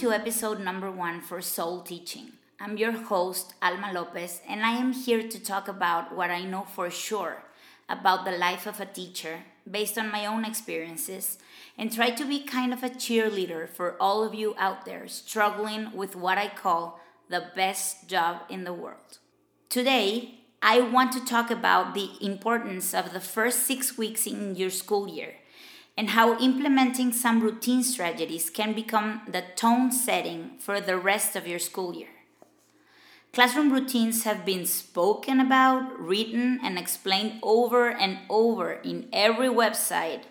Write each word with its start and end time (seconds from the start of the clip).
to 0.00 0.12
episode 0.12 0.58
number 0.58 0.90
one 0.90 1.20
for 1.20 1.42
Soul 1.42 1.82
Teaching. 1.82 2.32
I'm 2.58 2.78
your 2.78 2.92
host, 2.92 3.52
Alma 3.60 3.92
Lopez, 3.92 4.40
and 4.48 4.64
I 4.64 4.70
am 4.70 4.94
here 4.94 5.28
to 5.28 5.38
talk 5.38 5.68
about 5.68 6.16
what 6.16 6.30
I 6.30 6.42
know 6.42 6.62
for 6.62 6.88
sure 6.88 7.42
about 7.86 8.24
the 8.24 8.30
life 8.30 8.66
of 8.66 8.80
a 8.80 8.86
teacher 8.86 9.40
based 9.70 9.98
on 9.98 10.10
my 10.10 10.24
own 10.24 10.46
experiences 10.46 11.36
and 11.76 11.92
try 11.92 12.12
to 12.12 12.24
be 12.24 12.40
kind 12.40 12.72
of 12.72 12.82
a 12.82 12.88
cheerleader 12.88 13.68
for 13.68 13.96
all 14.00 14.24
of 14.24 14.34
you 14.34 14.54
out 14.56 14.86
there 14.86 15.06
struggling 15.06 15.92
with 15.92 16.16
what 16.16 16.38
I 16.38 16.48
call 16.48 16.98
the 17.28 17.50
best 17.54 18.08
job 18.08 18.38
in 18.48 18.64
the 18.64 18.72
world. 18.72 19.18
Today, 19.68 20.36
I 20.62 20.80
want 20.80 21.12
to 21.12 21.24
talk 21.26 21.50
about 21.50 21.92
the 21.92 22.08
importance 22.22 22.94
of 22.94 23.12
the 23.12 23.20
first 23.20 23.66
six 23.66 23.98
weeks 23.98 24.26
in 24.26 24.56
your 24.56 24.70
school 24.70 25.06
year 25.06 25.34
and 26.00 26.08
how 26.08 26.38
implementing 26.38 27.12
some 27.12 27.42
routine 27.42 27.82
strategies 27.82 28.48
can 28.48 28.72
become 28.72 29.20
the 29.30 29.44
tone 29.54 29.92
setting 29.92 30.52
for 30.58 30.80
the 30.80 30.96
rest 30.96 31.36
of 31.36 31.46
your 31.46 31.58
school 31.58 31.94
year. 31.94 32.08
Classroom 33.34 33.70
routines 33.70 34.24
have 34.24 34.46
been 34.46 34.64
spoken 34.64 35.40
about, 35.40 36.00
written, 36.00 36.58
and 36.64 36.78
explained 36.78 37.38
over 37.42 37.90
and 37.90 38.18
over 38.30 38.72
in 38.82 39.10
every 39.12 39.48
website, 39.48 40.22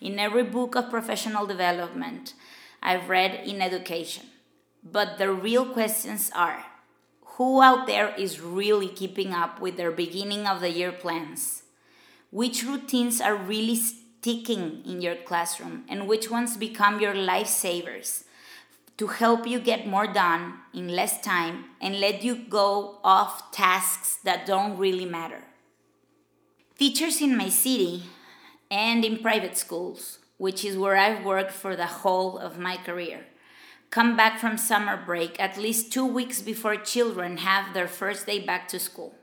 in 0.00 0.18
every 0.18 0.44
book 0.44 0.74
of 0.74 0.88
professional 0.88 1.44
development 1.44 2.32
I've 2.82 3.10
read 3.10 3.46
in 3.46 3.60
education. 3.60 4.24
But 4.82 5.18
the 5.18 5.30
real 5.30 5.66
questions 5.66 6.30
are 6.34 6.64
who 7.36 7.60
out 7.60 7.86
there 7.86 8.14
is 8.16 8.40
really 8.40 8.88
keeping 8.88 9.34
up 9.34 9.60
with 9.60 9.76
their 9.76 9.92
beginning 9.92 10.46
of 10.46 10.62
the 10.62 10.70
year 10.70 10.90
plans? 10.90 11.64
Which 12.30 12.64
routines 12.64 13.20
are 13.20 13.36
really 13.36 13.78
sticking 14.20 14.82
in 14.84 15.00
your 15.00 15.16
classroom 15.16 15.84
and 15.88 16.08
which 16.08 16.30
ones 16.30 16.56
become 16.56 17.00
your 17.00 17.14
lifesavers? 17.14 18.24
to 18.98 19.06
help 19.06 19.46
you 19.46 19.60
get 19.60 19.86
more 19.86 20.08
done 20.08 20.54
in 20.74 20.88
less 20.88 21.20
time 21.20 21.66
and 21.80 22.00
let 22.00 22.24
you 22.24 22.34
go 22.34 22.98
off 23.04 23.52
tasks 23.52 24.18
that 24.24 24.44
don't 24.44 24.76
really 24.76 25.06
matter. 25.06 25.44
Teachers 26.78 27.22
in 27.22 27.36
my 27.36 27.48
city 27.48 28.02
and 28.70 29.04
in 29.04 29.22
private 29.22 29.56
schools, 29.56 30.18
which 30.36 30.64
is 30.64 30.76
where 30.76 30.96
I've 30.96 31.24
worked 31.24 31.52
for 31.52 31.76
the 31.76 31.86
whole 31.86 32.38
of 32.38 32.58
my 32.58 32.76
career, 32.76 33.26
come 33.90 34.16
back 34.16 34.40
from 34.40 34.58
summer 34.58 34.96
break 34.96 35.40
at 35.40 35.56
least 35.56 35.92
two 35.92 36.06
weeks 36.06 36.42
before 36.42 36.76
children 36.76 37.38
have 37.38 37.74
their 37.74 37.88
first 37.88 38.26
day 38.26 38.40
back 38.40 38.66
to 38.68 38.80
school. 38.80 39.14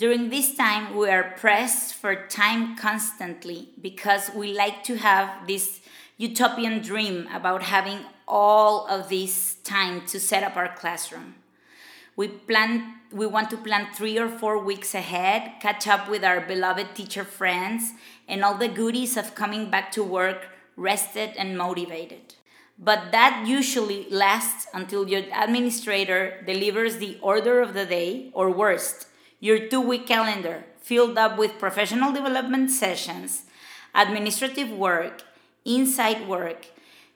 During 0.00 0.30
this 0.30 0.54
time, 0.54 0.96
we 0.96 1.10
are 1.10 1.34
pressed 1.36 1.92
for 1.92 2.26
time 2.26 2.74
constantly 2.74 3.68
because 3.78 4.30
we 4.34 4.54
like 4.54 4.82
to 4.84 4.96
have 4.96 5.46
this 5.46 5.80
utopian 6.16 6.80
dream 6.80 7.28
about 7.30 7.64
having 7.64 7.98
all 8.26 8.86
of 8.86 9.10
this 9.10 9.56
time 9.56 10.06
to 10.06 10.18
set 10.18 10.42
up 10.42 10.56
our 10.56 10.74
classroom. 10.74 11.34
We 12.16 12.28
plan 12.28 12.94
we 13.12 13.26
want 13.26 13.50
to 13.50 13.58
plan 13.58 13.88
3 13.92 14.18
or 14.18 14.30
4 14.30 14.64
weeks 14.64 14.94
ahead, 14.94 15.60
catch 15.60 15.86
up 15.86 16.08
with 16.08 16.24
our 16.24 16.40
beloved 16.40 16.94
teacher 16.94 17.24
friends 17.24 17.92
and 18.26 18.42
all 18.42 18.56
the 18.56 18.68
goodies 18.68 19.18
of 19.18 19.34
coming 19.34 19.68
back 19.68 19.92
to 19.92 20.02
work 20.02 20.48
rested 20.76 21.36
and 21.36 21.58
motivated. 21.58 22.36
But 22.78 23.12
that 23.12 23.44
usually 23.46 24.08
lasts 24.08 24.66
until 24.72 25.10
your 25.10 25.24
administrator 25.34 26.42
delivers 26.46 26.96
the 26.96 27.18
order 27.20 27.60
of 27.60 27.74
the 27.74 27.84
day 27.84 28.30
or 28.32 28.50
worst, 28.50 29.08
your 29.40 29.58
2-week 29.58 30.06
calendar 30.06 30.64
filled 30.80 31.18
up 31.18 31.38
with 31.38 31.58
professional 31.58 32.12
development 32.12 32.70
sessions, 32.70 33.44
administrative 33.94 34.70
work, 34.70 35.22
inside 35.64 36.28
work, 36.28 36.66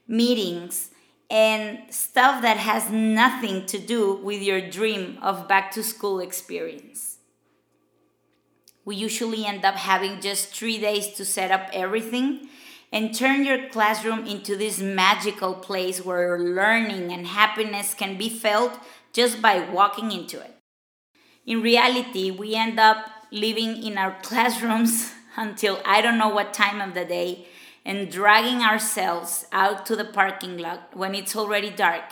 meetings, 0.09 0.91
and 1.31 1.81
stuff 1.93 2.43
that 2.43 2.57
has 2.57 2.91
nothing 2.91 3.67
to 3.67 3.79
do 3.79 4.15
with 4.15 4.43
your 4.43 4.61
dream 4.61 5.19
of 5.23 5.49
back 5.49 5.71
to 5.73 5.83
school 5.83 6.21
experience. 6.21 7.19
We 8.85 8.97
usually 8.97 9.47
end 9.47 9.65
up 9.65 9.77
having 9.77 10.21
just 10.21 10.55
three 10.55 10.79
days 10.79 11.09
to 11.15 11.25
set 11.25 11.51
up 11.51 11.71
everything 11.73 12.49
and 12.93 13.15
turn 13.15 13.45
your 13.45 13.69
classroom 13.71 14.27
into 14.27 14.57
this 14.57 14.79
magical 14.79 15.55
place 15.55 16.05
where 16.05 16.39
learning 16.39 17.13
and 17.13 17.27
happiness 17.27 17.95
can 17.95 18.17
be 18.17 18.29
felt 18.29 18.79
just 19.13 19.41
by 19.41 19.59
walking 19.59 20.13
into 20.13 20.41
it. 20.41 20.54
In 21.47 21.61
reality, 21.61 22.31
we 22.31 22.55
end 22.55 22.81
up 22.81 23.07
living 23.31 23.83
in 23.83 23.99
our 23.99 24.17
classrooms 24.23 25.13
until 25.37 25.81
I 25.85 26.01
don't 26.01 26.19
know 26.19 26.29
what 26.29 26.55
time 26.55 26.81
of 26.81 26.95
the 26.95 27.05
day 27.05 27.47
and 27.85 28.11
dragging 28.11 28.63
ourselves 28.63 29.47
out 29.53 29.85
to 29.87 29.97
the 29.97 30.07
parking 30.07 30.57
lot 30.57 30.97
when 30.97 31.15
it's 31.15 31.37
already 31.37 31.69
dark, 31.69 32.05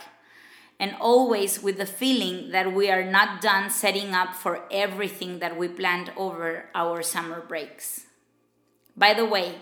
and 0.79 0.95
always 0.99 1.63
with 1.63 1.77
the 1.77 1.85
feeling 1.85 2.51
that 2.51 2.73
we 2.73 2.91
are 2.91 3.03
not 3.03 3.41
done 3.41 3.69
setting 3.69 4.13
up 4.13 4.35
for 4.35 4.65
everything 4.69 5.39
that 5.39 5.57
we 5.57 5.67
planned 5.67 6.11
over 6.15 6.69
our 6.75 7.01
summer 7.01 7.41
breaks. 7.41 8.05
By 8.95 9.13
the 9.15 9.25
way, 9.25 9.55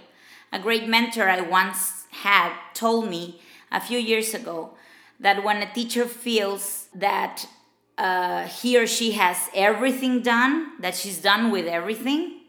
a 0.52 0.60
great 0.60 0.88
mentor 0.88 1.30
I 1.30 1.40
once 1.40 2.06
had 2.12 2.54
told 2.74 3.10
me 3.10 3.40
a 3.72 3.80
few 3.80 3.98
years 3.98 4.34
ago 4.34 4.72
that 5.20 5.44
when 5.44 5.62
a 5.62 5.74
teacher 5.74 6.06
feels 6.06 6.88
that 6.94 7.48
uh, 8.02 8.48
he 8.48 8.80
or 8.80 8.88
she 8.88 9.12
has 9.12 9.38
everything 9.54 10.24
done, 10.24 10.72
that 10.80 10.96
she's 10.96 11.22
done 11.22 11.52
with 11.52 11.68
everything, 11.68 12.40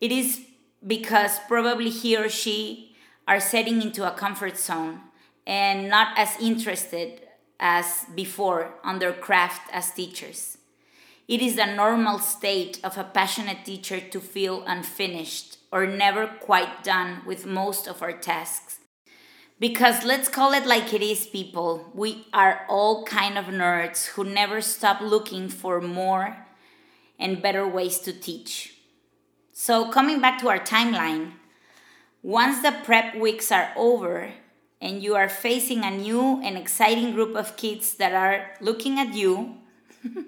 it 0.00 0.12
is 0.12 0.42
because 0.86 1.40
probably 1.48 1.90
he 1.90 2.16
or 2.16 2.28
she 2.28 2.94
are 3.26 3.40
setting 3.40 3.82
into 3.82 4.06
a 4.06 4.12
comfort 4.12 4.56
zone 4.56 5.00
and 5.44 5.88
not 5.88 6.16
as 6.16 6.40
interested 6.40 7.22
as 7.58 8.06
before 8.14 8.74
on 8.84 9.00
their 9.00 9.12
craft 9.12 9.68
as 9.72 9.90
teachers. 9.90 10.58
It 11.26 11.42
is 11.42 11.56
the 11.56 11.66
normal 11.66 12.20
state 12.20 12.78
of 12.84 12.96
a 12.96 13.02
passionate 13.02 13.64
teacher 13.64 13.98
to 13.98 14.20
feel 14.20 14.62
unfinished 14.68 15.58
or 15.72 15.84
never 15.84 16.28
quite 16.28 16.84
done 16.84 17.22
with 17.26 17.44
most 17.44 17.88
of 17.88 18.02
our 18.02 18.12
tasks. 18.12 18.75
Because 19.58 20.04
let's 20.04 20.28
call 20.28 20.52
it 20.52 20.66
like 20.66 20.92
it 20.92 21.00
is, 21.00 21.26
people, 21.26 21.90
we 21.94 22.26
are 22.34 22.66
all 22.68 23.04
kind 23.04 23.38
of 23.38 23.46
nerds 23.46 24.08
who 24.08 24.22
never 24.22 24.60
stop 24.60 25.00
looking 25.00 25.48
for 25.48 25.80
more 25.80 26.46
and 27.18 27.40
better 27.40 27.66
ways 27.66 27.98
to 28.00 28.12
teach. 28.12 28.76
So, 29.52 29.88
coming 29.90 30.20
back 30.20 30.38
to 30.40 30.50
our 30.50 30.58
timeline, 30.58 31.32
once 32.22 32.60
the 32.60 32.72
prep 32.84 33.16
weeks 33.16 33.50
are 33.50 33.72
over 33.76 34.30
and 34.82 35.02
you 35.02 35.14
are 35.14 35.28
facing 35.28 35.84
a 35.84 35.90
new 35.90 36.42
and 36.42 36.58
exciting 36.58 37.12
group 37.12 37.34
of 37.34 37.56
kids 37.56 37.94
that 37.94 38.12
are 38.12 38.50
looking 38.60 38.98
at 38.98 39.14
you 39.14 39.54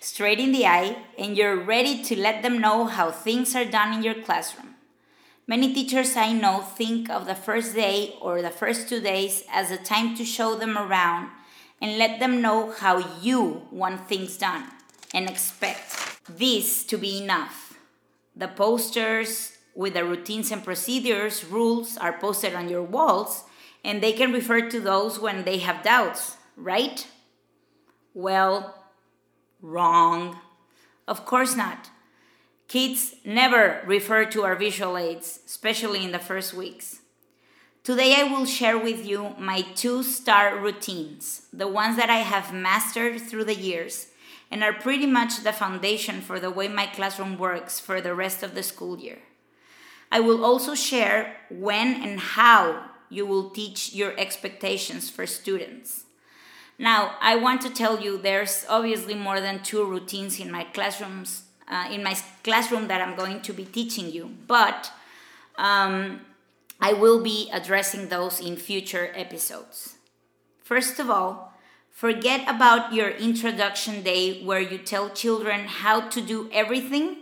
straight 0.00 0.38
in 0.38 0.52
the 0.52 0.66
eye 0.66 0.98
and 1.18 1.34
you're 1.34 1.56
ready 1.56 2.02
to 2.02 2.14
let 2.14 2.42
them 2.42 2.60
know 2.60 2.84
how 2.84 3.10
things 3.10 3.56
are 3.56 3.64
done 3.64 3.94
in 3.94 4.02
your 4.02 4.22
classroom. 4.22 4.69
Many 5.50 5.74
teachers 5.74 6.16
I 6.16 6.32
know 6.32 6.60
think 6.60 7.10
of 7.10 7.26
the 7.26 7.34
first 7.34 7.74
day 7.74 8.14
or 8.20 8.40
the 8.40 8.50
first 8.50 8.88
two 8.88 9.00
days 9.00 9.42
as 9.50 9.72
a 9.72 9.76
time 9.76 10.14
to 10.14 10.24
show 10.24 10.54
them 10.54 10.78
around 10.78 11.28
and 11.82 11.98
let 11.98 12.20
them 12.20 12.40
know 12.40 12.70
how 12.70 13.18
you 13.20 13.66
want 13.72 14.06
things 14.06 14.36
done 14.36 14.62
and 15.12 15.28
expect 15.28 16.20
this 16.28 16.84
to 16.84 16.96
be 16.96 17.20
enough 17.20 17.74
the 18.36 18.46
posters 18.46 19.58
with 19.74 19.94
the 19.94 20.04
routines 20.04 20.52
and 20.52 20.62
procedures, 20.62 21.44
rules 21.44 21.96
are 21.98 22.20
posted 22.20 22.54
on 22.54 22.68
your 22.68 22.84
walls, 22.84 23.42
and 23.84 24.00
they 24.00 24.12
can 24.12 24.32
refer 24.32 24.70
to 24.70 24.78
those 24.78 25.18
when 25.18 25.42
they 25.42 25.58
have 25.58 25.82
doubts, 25.82 26.36
right? 26.56 27.08
Well, 28.14 28.84
wrong. 29.60 30.38
Of 31.08 31.26
course 31.26 31.56
not. 31.56 31.90
Kids 32.70 33.16
never 33.24 33.82
refer 33.84 34.24
to 34.26 34.44
our 34.44 34.54
visual 34.54 34.96
aids, 34.96 35.40
especially 35.44 36.04
in 36.04 36.12
the 36.12 36.20
first 36.20 36.54
weeks. 36.54 37.00
Today, 37.82 38.14
I 38.16 38.22
will 38.22 38.46
share 38.46 38.78
with 38.78 39.04
you 39.04 39.34
my 39.40 39.62
two 39.74 40.04
star 40.04 40.56
routines, 40.56 41.48
the 41.52 41.66
ones 41.66 41.96
that 41.96 42.10
I 42.10 42.18
have 42.18 42.54
mastered 42.54 43.20
through 43.22 43.46
the 43.46 43.56
years 43.56 44.06
and 44.52 44.62
are 44.62 44.72
pretty 44.72 45.06
much 45.06 45.42
the 45.42 45.52
foundation 45.52 46.20
for 46.20 46.38
the 46.38 46.52
way 46.52 46.68
my 46.68 46.86
classroom 46.86 47.36
works 47.38 47.80
for 47.80 48.00
the 48.00 48.14
rest 48.14 48.44
of 48.44 48.54
the 48.54 48.62
school 48.62 49.00
year. 49.00 49.18
I 50.12 50.20
will 50.20 50.44
also 50.44 50.76
share 50.76 51.38
when 51.50 52.00
and 52.00 52.20
how 52.20 52.84
you 53.08 53.26
will 53.26 53.50
teach 53.50 53.94
your 53.94 54.16
expectations 54.16 55.10
for 55.10 55.26
students. 55.26 56.04
Now, 56.78 57.16
I 57.20 57.34
want 57.34 57.62
to 57.62 57.70
tell 57.70 58.00
you 58.00 58.16
there's 58.16 58.64
obviously 58.68 59.16
more 59.16 59.40
than 59.40 59.64
two 59.64 59.84
routines 59.84 60.38
in 60.38 60.52
my 60.52 60.62
classrooms, 60.62 61.46
uh, 61.70 61.88
in 61.90 62.02
my 62.02 62.16
classroom 62.44 62.88
that 62.88 63.00
I'm 63.00 63.16
going 63.16 63.40
to 63.42 63.52
be 63.52 63.64
teaching 63.64 64.10
you, 64.10 64.34
but 64.46 64.92
um, 65.56 66.20
I 66.80 66.92
will 66.92 67.22
be 67.22 67.48
addressing 67.52 68.08
those 68.08 68.40
in 68.40 68.56
future 68.56 69.10
episodes. 69.14 69.94
First 70.62 70.98
of 70.98 71.08
all, 71.08 71.50
Forget 72.00 72.48
about 72.48 72.94
your 72.94 73.10
introduction 73.10 74.02
day 74.02 74.42
where 74.42 74.58
you 74.58 74.78
tell 74.78 75.10
children 75.10 75.66
how 75.66 76.08
to 76.08 76.22
do 76.22 76.48
everything, 76.50 77.18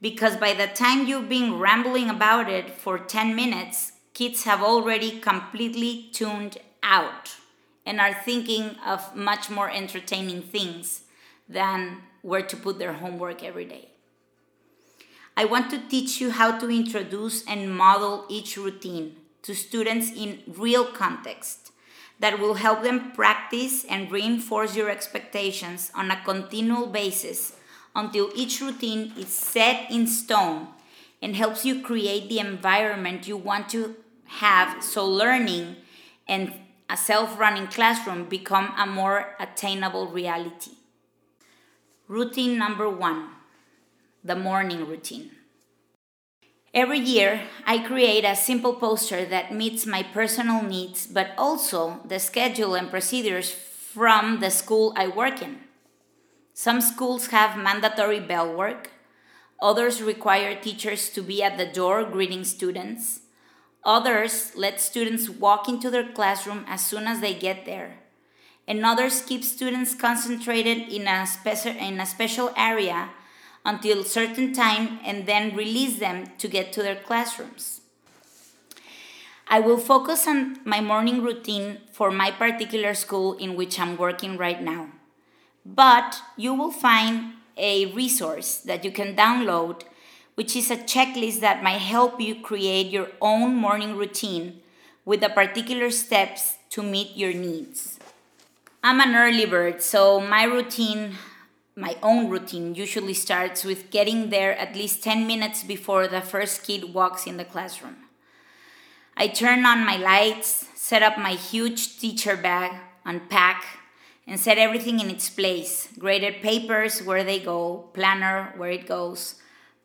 because 0.00 0.36
by 0.36 0.54
the 0.54 0.68
time 0.68 1.08
you've 1.08 1.28
been 1.28 1.58
rambling 1.58 2.08
about 2.08 2.48
it 2.48 2.70
for 2.70 3.00
10 3.00 3.34
minutes, 3.34 3.94
kids 4.14 4.44
have 4.44 4.62
already 4.62 5.18
completely 5.18 6.08
tuned 6.12 6.58
out 6.84 7.34
and 7.84 8.00
are 8.00 8.14
thinking 8.14 8.76
of 8.86 9.16
much 9.16 9.50
more 9.50 9.72
entertaining 9.72 10.40
things 10.40 11.02
than 11.48 12.02
where 12.26 12.42
to 12.42 12.56
put 12.56 12.80
their 12.80 12.94
homework 12.94 13.44
every 13.44 13.64
day. 13.64 13.88
I 15.36 15.44
want 15.44 15.70
to 15.70 15.88
teach 15.88 16.20
you 16.20 16.32
how 16.32 16.58
to 16.58 16.68
introduce 16.68 17.44
and 17.46 17.70
model 17.70 18.24
each 18.28 18.56
routine 18.56 19.14
to 19.42 19.54
students 19.54 20.10
in 20.10 20.42
real 20.48 20.84
context 20.84 21.70
that 22.18 22.40
will 22.40 22.54
help 22.54 22.82
them 22.82 23.12
practice 23.12 23.84
and 23.84 24.10
reinforce 24.10 24.74
your 24.74 24.90
expectations 24.90 25.92
on 25.94 26.10
a 26.10 26.20
continual 26.24 26.88
basis 26.88 27.54
until 27.94 28.32
each 28.34 28.60
routine 28.60 29.12
is 29.16 29.28
set 29.28 29.88
in 29.88 30.08
stone 30.08 30.66
and 31.22 31.36
helps 31.36 31.64
you 31.64 31.80
create 31.80 32.28
the 32.28 32.40
environment 32.40 33.28
you 33.28 33.36
want 33.36 33.68
to 33.68 33.94
have 34.24 34.82
so 34.82 35.06
learning 35.06 35.76
and 36.26 36.52
a 36.90 36.96
self 36.96 37.38
running 37.38 37.68
classroom 37.68 38.24
become 38.28 38.72
a 38.76 38.86
more 38.86 39.36
attainable 39.38 40.08
reality. 40.08 40.72
Routine 42.08 42.56
number 42.56 42.88
one 42.88 43.30
the 44.22 44.36
morning 44.36 44.86
routine. 44.86 45.32
Every 46.72 47.00
year, 47.00 47.42
I 47.64 47.78
create 47.84 48.24
a 48.24 48.36
simple 48.36 48.74
poster 48.74 49.24
that 49.24 49.52
meets 49.52 49.86
my 49.86 50.04
personal 50.04 50.62
needs, 50.62 51.08
but 51.08 51.30
also 51.36 51.98
the 52.04 52.20
schedule 52.20 52.76
and 52.76 52.90
procedures 52.90 53.50
from 53.50 54.38
the 54.38 54.50
school 54.50 54.92
I 54.96 55.08
work 55.08 55.42
in. 55.42 55.58
Some 56.54 56.80
schools 56.80 57.28
have 57.28 57.58
mandatory 57.58 58.20
bell 58.20 58.54
work, 58.54 58.92
others 59.60 60.00
require 60.00 60.54
teachers 60.54 61.10
to 61.10 61.22
be 61.22 61.42
at 61.42 61.58
the 61.58 61.66
door 61.66 62.04
greeting 62.04 62.44
students, 62.44 63.22
others 63.82 64.52
let 64.54 64.80
students 64.80 65.28
walk 65.28 65.68
into 65.68 65.90
their 65.90 66.12
classroom 66.12 66.64
as 66.68 66.84
soon 66.84 67.08
as 67.08 67.20
they 67.20 67.34
get 67.34 67.66
there, 67.66 67.98
and 68.68 68.84
others 68.84 69.22
keep 69.22 69.44
students 69.44 69.94
concentrated 69.94 70.88
in 70.92 71.02
a, 71.02 71.24
speci- 71.24 71.76
in 71.76 72.00
a 72.00 72.06
special 72.06 72.52
area 72.56 73.10
until 73.64 74.04
certain 74.04 74.52
time 74.52 74.98
and 75.04 75.26
then 75.26 75.56
release 75.56 75.98
them 75.98 76.32
to 76.38 76.48
get 76.48 76.72
to 76.72 76.82
their 76.82 76.96
classrooms. 76.96 77.80
I 79.48 79.60
will 79.60 79.78
focus 79.78 80.26
on 80.26 80.58
my 80.64 80.80
morning 80.80 81.22
routine 81.22 81.78
for 81.92 82.10
my 82.10 82.32
particular 82.32 82.94
school 82.94 83.34
in 83.34 83.54
which 83.54 83.78
I'm 83.78 83.96
working 83.96 84.36
right 84.36 84.60
now. 84.60 84.88
But 85.64 86.20
you 86.36 86.54
will 86.54 86.72
find 86.72 87.34
a 87.56 87.86
resource 87.86 88.58
that 88.58 88.84
you 88.84 88.90
can 88.90 89.16
download, 89.16 89.82
which 90.34 90.56
is 90.56 90.70
a 90.70 90.76
checklist 90.76 91.40
that 91.40 91.62
might 91.62 91.80
help 91.80 92.20
you 92.20 92.40
create 92.40 92.88
your 92.88 93.08
own 93.20 93.54
morning 93.54 93.96
routine 93.96 94.60
with 95.04 95.20
the 95.20 95.28
particular 95.28 95.90
steps 95.90 96.56
to 96.70 96.82
meet 96.82 97.16
your 97.16 97.32
needs. 97.32 97.98
I'm 98.86 99.00
an 99.00 99.16
early 99.16 99.46
bird, 99.46 99.82
so 99.82 100.20
my 100.20 100.44
routine 100.44 101.16
my 101.74 101.96
own 102.04 102.30
routine 102.30 102.76
usually 102.76 103.14
starts 103.14 103.64
with 103.64 103.90
getting 103.90 104.30
there 104.30 104.56
at 104.56 104.76
least 104.76 105.02
10 105.02 105.26
minutes 105.26 105.64
before 105.64 106.06
the 106.06 106.20
first 106.20 106.62
kid 106.62 106.94
walks 106.94 107.26
in 107.26 107.36
the 107.36 107.44
classroom. 107.44 107.96
I 109.16 109.26
turn 109.26 109.66
on 109.66 109.84
my 109.84 109.96
lights, 109.96 110.68
set 110.76 111.02
up 111.02 111.18
my 111.18 111.32
huge 111.32 111.98
teacher 111.98 112.36
bag, 112.36 112.78
unpack, 113.04 113.64
and 114.24 114.38
set 114.38 114.56
everything 114.56 115.00
in 115.00 115.10
its 115.10 115.30
place 115.30 115.88
graded 115.98 116.40
papers 116.40 117.02
where 117.02 117.24
they 117.24 117.40
go, 117.40 117.90
planner 117.92 118.54
where 118.56 118.70
it 118.70 118.86
goes, 118.86 119.34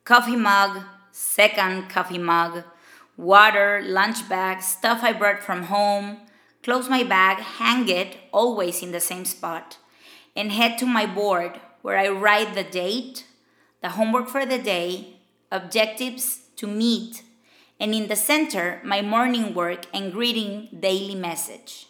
coffee 0.03 0.35
mug, 0.35 0.79
second 1.11 1.89
coffee 1.89 2.19
mug, 2.19 2.65
water, 3.17 3.81
lunch 3.83 4.29
bag, 4.29 4.61
stuff 4.61 4.99
I 5.01 5.11
brought 5.11 5.41
from 5.41 5.63
home, 5.63 6.17
close 6.63 6.89
my 6.89 7.03
bag, 7.03 7.37
hang 7.37 7.87
it 7.89 8.17
always 8.31 8.81
in 8.81 8.91
the 8.91 8.99
same 8.99 9.25
spot, 9.25 9.77
and 10.35 10.51
head 10.51 10.77
to 10.79 10.85
my 10.85 11.05
board 11.05 11.59
where 11.81 11.97
I 11.97 12.09
write 12.09 12.53
the 12.53 12.63
date, 12.63 13.25
the 13.81 13.89
homework 13.89 14.29
for 14.29 14.45
the 14.45 14.59
day, 14.59 15.17
objectives 15.51 16.41
to 16.57 16.67
meet, 16.67 17.23
and 17.79 17.95
in 17.95 18.07
the 18.07 18.15
center, 18.15 18.79
my 18.83 19.01
morning 19.01 19.53
work 19.55 19.87
and 19.93 20.13
greeting 20.13 20.69
daily 20.79 21.15
message. 21.15 21.87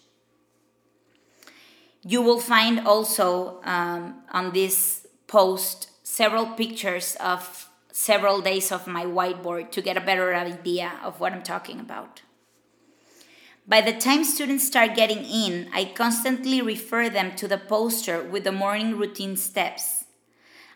You 2.04 2.22
will 2.22 2.40
find 2.40 2.88
also 2.88 3.62
um, 3.64 4.24
on 4.32 4.54
this 4.54 5.06
post 5.28 5.90
several 6.04 6.48
pictures 6.48 7.16
of 7.20 7.70
several 7.92 8.42
days 8.42 8.72
of 8.72 8.88
my 8.88 9.06
whiteboard 9.06 9.72
to 9.72 9.82
get 9.82 9.98
a 9.98 10.02
better 10.02 10.34
idea 10.34 10.94
of 11.04 11.20
what 11.20 11.34
I'm 11.34 11.44
talking 11.44 11.80
about. 11.80 12.22
By 13.68 13.81
the 13.81 13.94
time 13.94 14.24
students 14.24 14.66
start 14.66 14.96
getting 14.96 15.24
in, 15.24 15.69
I 15.72 15.86
constantly 15.86 16.62
refer 16.62 17.10
them 17.10 17.36
to 17.36 17.48
the 17.48 17.60
poster 17.60 18.24
with 18.24 18.44
the 18.44 18.52
morning 18.52 18.98
routine 18.98 19.38
steps. 19.38 20.06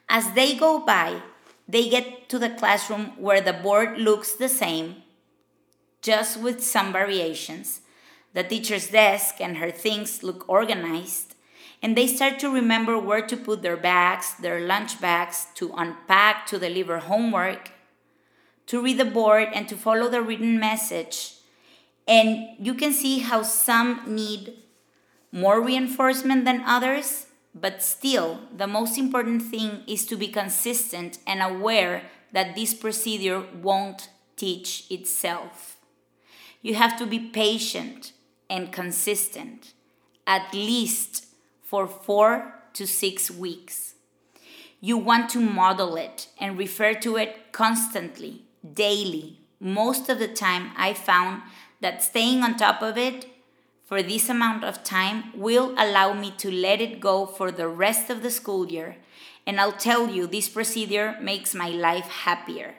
As 0.08 0.32
they 0.34 0.56
go 0.56 0.80
by, 0.80 1.22
they 1.68 1.90
get 1.90 2.30
to 2.30 2.38
the 2.38 2.52
classroom 2.52 3.14
where 3.18 3.42
the 3.42 3.54
board 3.54 3.98
looks 3.98 4.34
the 4.34 4.48
same, 4.48 4.98
just 6.04 6.40
with 6.40 6.64
some 6.64 6.94
variations. 6.94 7.82
The 8.34 8.44
teacher's 8.44 8.90
desk 8.90 9.42
and 9.42 9.58
her 9.58 9.72
things 9.72 10.22
look 10.22 10.48
organized, 10.48 11.34
and 11.82 11.98
they 11.98 12.06
start 12.06 12.38
to 12.40 12.54
remember 12.54 13.00
where 13.00 13.26
to 13.26 13.36
put 13.36 13.64
their 13.64 13.78
bags, 13.78 14.36
their 14.40 14.60
lunch 14.60 15.02
bags, 15.02 15.48
to 15.56 15.74
unpack, 15.76 16.46
to 16.48 16.60
deliver 16.60 17.00
homework, 17.00 17.72
to 18.68 18.82
read 18.82 19.00
the 19.00 19.06
board, 19.06 19.50
and 19.54 19.68
to 19.70 19.76
follow 19.76 20.08
the 20.08 20.22
written 20.22 20.60
message 20.60 21.35
and 22.08 22.48
you 22.60 22.74
can 22.74 22.94
see 22.94 23.20
how 23.20 23.42
some 23.44 24.04
need 24.08 24.54
more 25.32 25.62
reinforcement 25.62 26.46
than 26.46 26.64
others, 26.66 27.28
but 27.54 27.82
still, 27.82 28.42
the 28.56 28.68
most 28.68 28.98
important 28.98 29.42
thing 29.42 29.82
is 29.88 30.06
to 30.06 30.16
be 30.16 30.28
consistent 30.28 31.20
and 31.26 31.42
aware 31.42 32.04
that 32.32 32.56
this 32.56 32.74
procedure 32.74 33.44
won't 33.62 34.10
teach 34.36 34.86
itself. 34.92 35.78
You 36.62 36.76
have 36.76 36.98
to 36.98 37.06
be 37.06 37.20
patient 37.20 38.12
and 38.50 38.72
consistent, 38.72 39.74
at 40.28 40.54
least 40.54 41.28
for 41.64 41.88
four 41.88 42.54
to 42.74 42.86
six 42.86 43.32
weeks. 43.32 43.96
You 44.82 44.98
want 44.98 45.30
to 45.32 45.40
model 45.40 45.96
it 45.96 46.28
and 46.40 46.58
refer 46.58 46.94
to 46.96 47.16
it 47.16 47.52
constantly, 47.52 48.44
daily. 48.74 49.40
Most 49.60 50.10
of 50.10 50.20
the 50.20 50.28
time, 50.28 50.72
I 50.76 50.94
found 50.94 51.42
that 51.86 52.02
staying 52.02 52.42
on 52.42 52.58
top 52.58 52.82
of 52.82 52.98
it 52.98 53.28
for 53.86 54.02
this 54.02 54.28
amount 54.28 54.64
of 54.64 54.84
time 54.84 55.26
will 55.36 55.76
allow 55.78 56.14
me 56.14 56.32
to 56.36 56.50
let 56.50 56.82
it 56.82 57.00
go 57.00 57.28
for 57.28 57.52
the 57.52 57.68
rest 57.68 58.10
of 58.10 58.24
the 58.24 58.32
school 58.32 58.66
year. 58.72 58.98
And 59.46 59.62
I'll 59.62 59.80
tell 59.90 60.10
you, 60.10 60.26
this 60.26 60.50
procedure 60.50 61.16
makes 61.22 61.54
my 61.54 61.70
life 61.70 62.10
happier. 62.26 62.74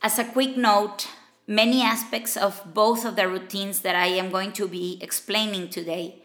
As 0.00 0.18
a 0.18 0.24
quick 0.24 0.56
note, 0.56 1.08
many 1.46 1.82
aspects 1.82 2.34
of 2.34 2.62
both 2.72 3.04
of 3.04 3.16
the 3.16 3.28
routines 3.28 3.80
that 3.80 3.94
I 3.94 4.06
am 4.06 4.30
going 4.30 4.52
to 4.52 4.66
be 4.66 4.98
explaining 5.02 5.68
today 5.68 6.22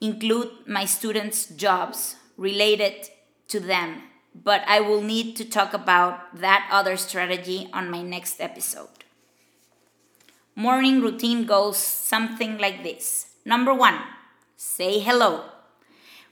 include 0.00 0.50
my 0.68 0.84
students' 0.84 1.46
jobs 1.46 2.14
related 2.36 3.10
to 3.48 3.58
them, 3.58 4.04
but 4.36 4.62
I 4.68 4.78
will 4.78 5.02
need 5.02 5.34
to 5.38 5.44
talk 5.44 5.74
about 5.74 6.36
that 6.36 6.68
other 6.70 6.96
strategy 6.96 7.68
on 7.72 7.90
my 7.90 8.02
next 8.02 8.40
episode. 8.40 9.00
Morning 10.56 11.00
routine 11.00 11.46
goes 11.46 11.78
something 11.78 12.58
like 12.58 12.82
this. 12.82 13.30
Number 13.44 13.72
one, 13.72 13.98
say 14.56 14.98
hello. 14.98 15.44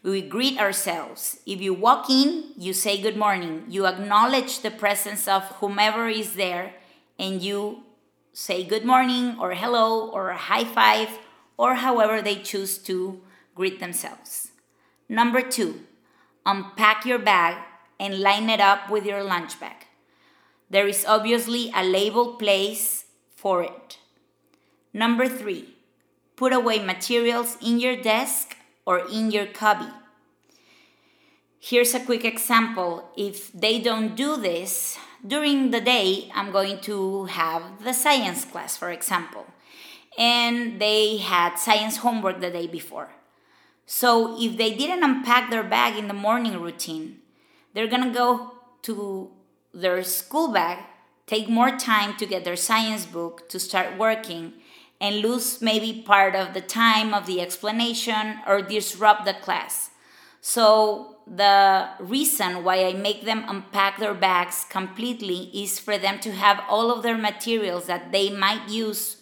We 0.02 0.22
greet 0.22 0.58
ourselves. 0.58 1.40
If 1.46 1.60
you 1.60 1.72
walk 1.72 2.10
in, 2.10 2.52
you 2.56 2.72
say 2.72 3.00
good 3.00 3.16
morning. 3.16 3.64
You 3.68 3.86
acknowledge 3.86 4.60
the 4.60 4.72
presence 4.72 5.28
of 5.28 5.44
whomever 5.60 6.08
is 6.08 6.34
there 6.34 6.74
and 7.18 7.40
you 7.40 7.84
say 8.32 8.64
good 8.64 8.84
morning 8.84 9.36
or 9.40 9.54
hello 9.54 10.08
or 10.10 10.30
a 10.30 10.36
high 10.36 10.64
five 10.64 11.08
or 11.56 11.76
however 11.76 12.20
they 12.20 12.36
choose 12.36 12.76
to 12.78 13.20
greet 13.54 13.78
themselves. 13.78 14.50
Number 15.08 15.40
two, 15.40 15.80
unpack 16.44 17.06
your 17.06 17.18
bag 17.18 17.56
and 18.00 18.20
line 18.20 18.50
it 18.50 18.60
up 18.60 18.90
with 18.90 19.06
your 19.06 19.22
lunch 19.22 19.58
bag. 19.60 19.86
There 20.68 20.88
is 20.88 21.06
obviously 21.06 21.72
a 21.74 21.84
labeled 21.84 22.38
place 22.38 23.06
for 23.34 23.62
it. 23.62 23.98
Number 24.98 25.28
three, 25.28 25.76
put 26.34 26.52
away 26.52 26.80
materials 26.80 27.56
in 27.62 27.78
your 27.78 27.94
desk 27.94 28.56
or 28.84 29.06
in 29.06 29.30
your 29.30 29.46
cubby. 29.46 29.92
Here's 31.60 31.94
a 31.94 32.00
quick 32.00 32.24
example. 32.24 33.08
If 33.16 33.52
they 33.52 33.78
don't 33.78 34.16
do 34.16 34.36
this, 34.36 34.98
during 35.24 35.70
the 35.70 35.80
day, 35.80 36.32
I'm 36.34 36.50
going 36.50 36.80
to 36.80 37.26
have 37.26 37.84
the 37.84 37.92
science 37.92 38.44
class, 38.44 38.76
for 38.76 38.90
example, 38.90 39.46
and 40.18 40.80
they 40.80 41.18
had 41.18 41.54
science 41.60 41.98
homework 41.98 42.40
the 42.40 42.50
day 42.50 42.66
before. 42.66 43.10
So 43.86 44.34
if 44.42 44.56
they 44.56 44.74
didn't 44.74 45.04
unpack 45.04 45.48
their 45.48 45.62
bag 45.62 45.96
in 45.96 46.08
the 46.08 46.22
morning 46.26 46.60
routine, 46.60 47.18
they're 47.72 47.86
gonna 47.86 48.12
go 48.12 48.50
to 48.82 49.30
their 49.72 50.02
school 50.02 50.48
bag, 50.48 50.78
take 51.28 51.48
more 51.48 51.76
time 51.76 52.16
to 52.16 52.26
get 52.26 52.42
their 52.42 52.56
science 52.56 53.06
book 53.06 53.48
to 53.50 53.60
start 53.60 53.96
working, 53.96 54.54
and 55.00 55.20
lose 55.20 55.62
maybe 55.62 56.02
part 56.02 56.34
of 56.34 56.54
the 56.54 56.60
time 56.60 57.14
of 57.14 57.26
the 57.26 57.40
explanation 57.40 58.40
or 58.46 58.62
disrupt 58.62 59.24
the 59.24 59.34
class. 59.34 59.90
So, 60.40 61.16
the 61.26 61.90
reason 61.98 62.64
why 62.64 62.86
I 62.86 62.94
make 62.94 63.24
them 63.24 63.44
unpack 63.48 63.98
their 63.98 64.14
bags 64.14 64.64
completely 64.68 65.50
is 65.52 65.78
for 65.78 65.98
them 65.98 66.20
to 66.20 66.32
have 66.32 66.62
all 66.68 66.90
of 66.90 67.02
their 67.02 67.18
materials 67.18 67.86
that 67.86 68.12
they 68.12 68.30
might 68.30 68.68
use 68.68 69.18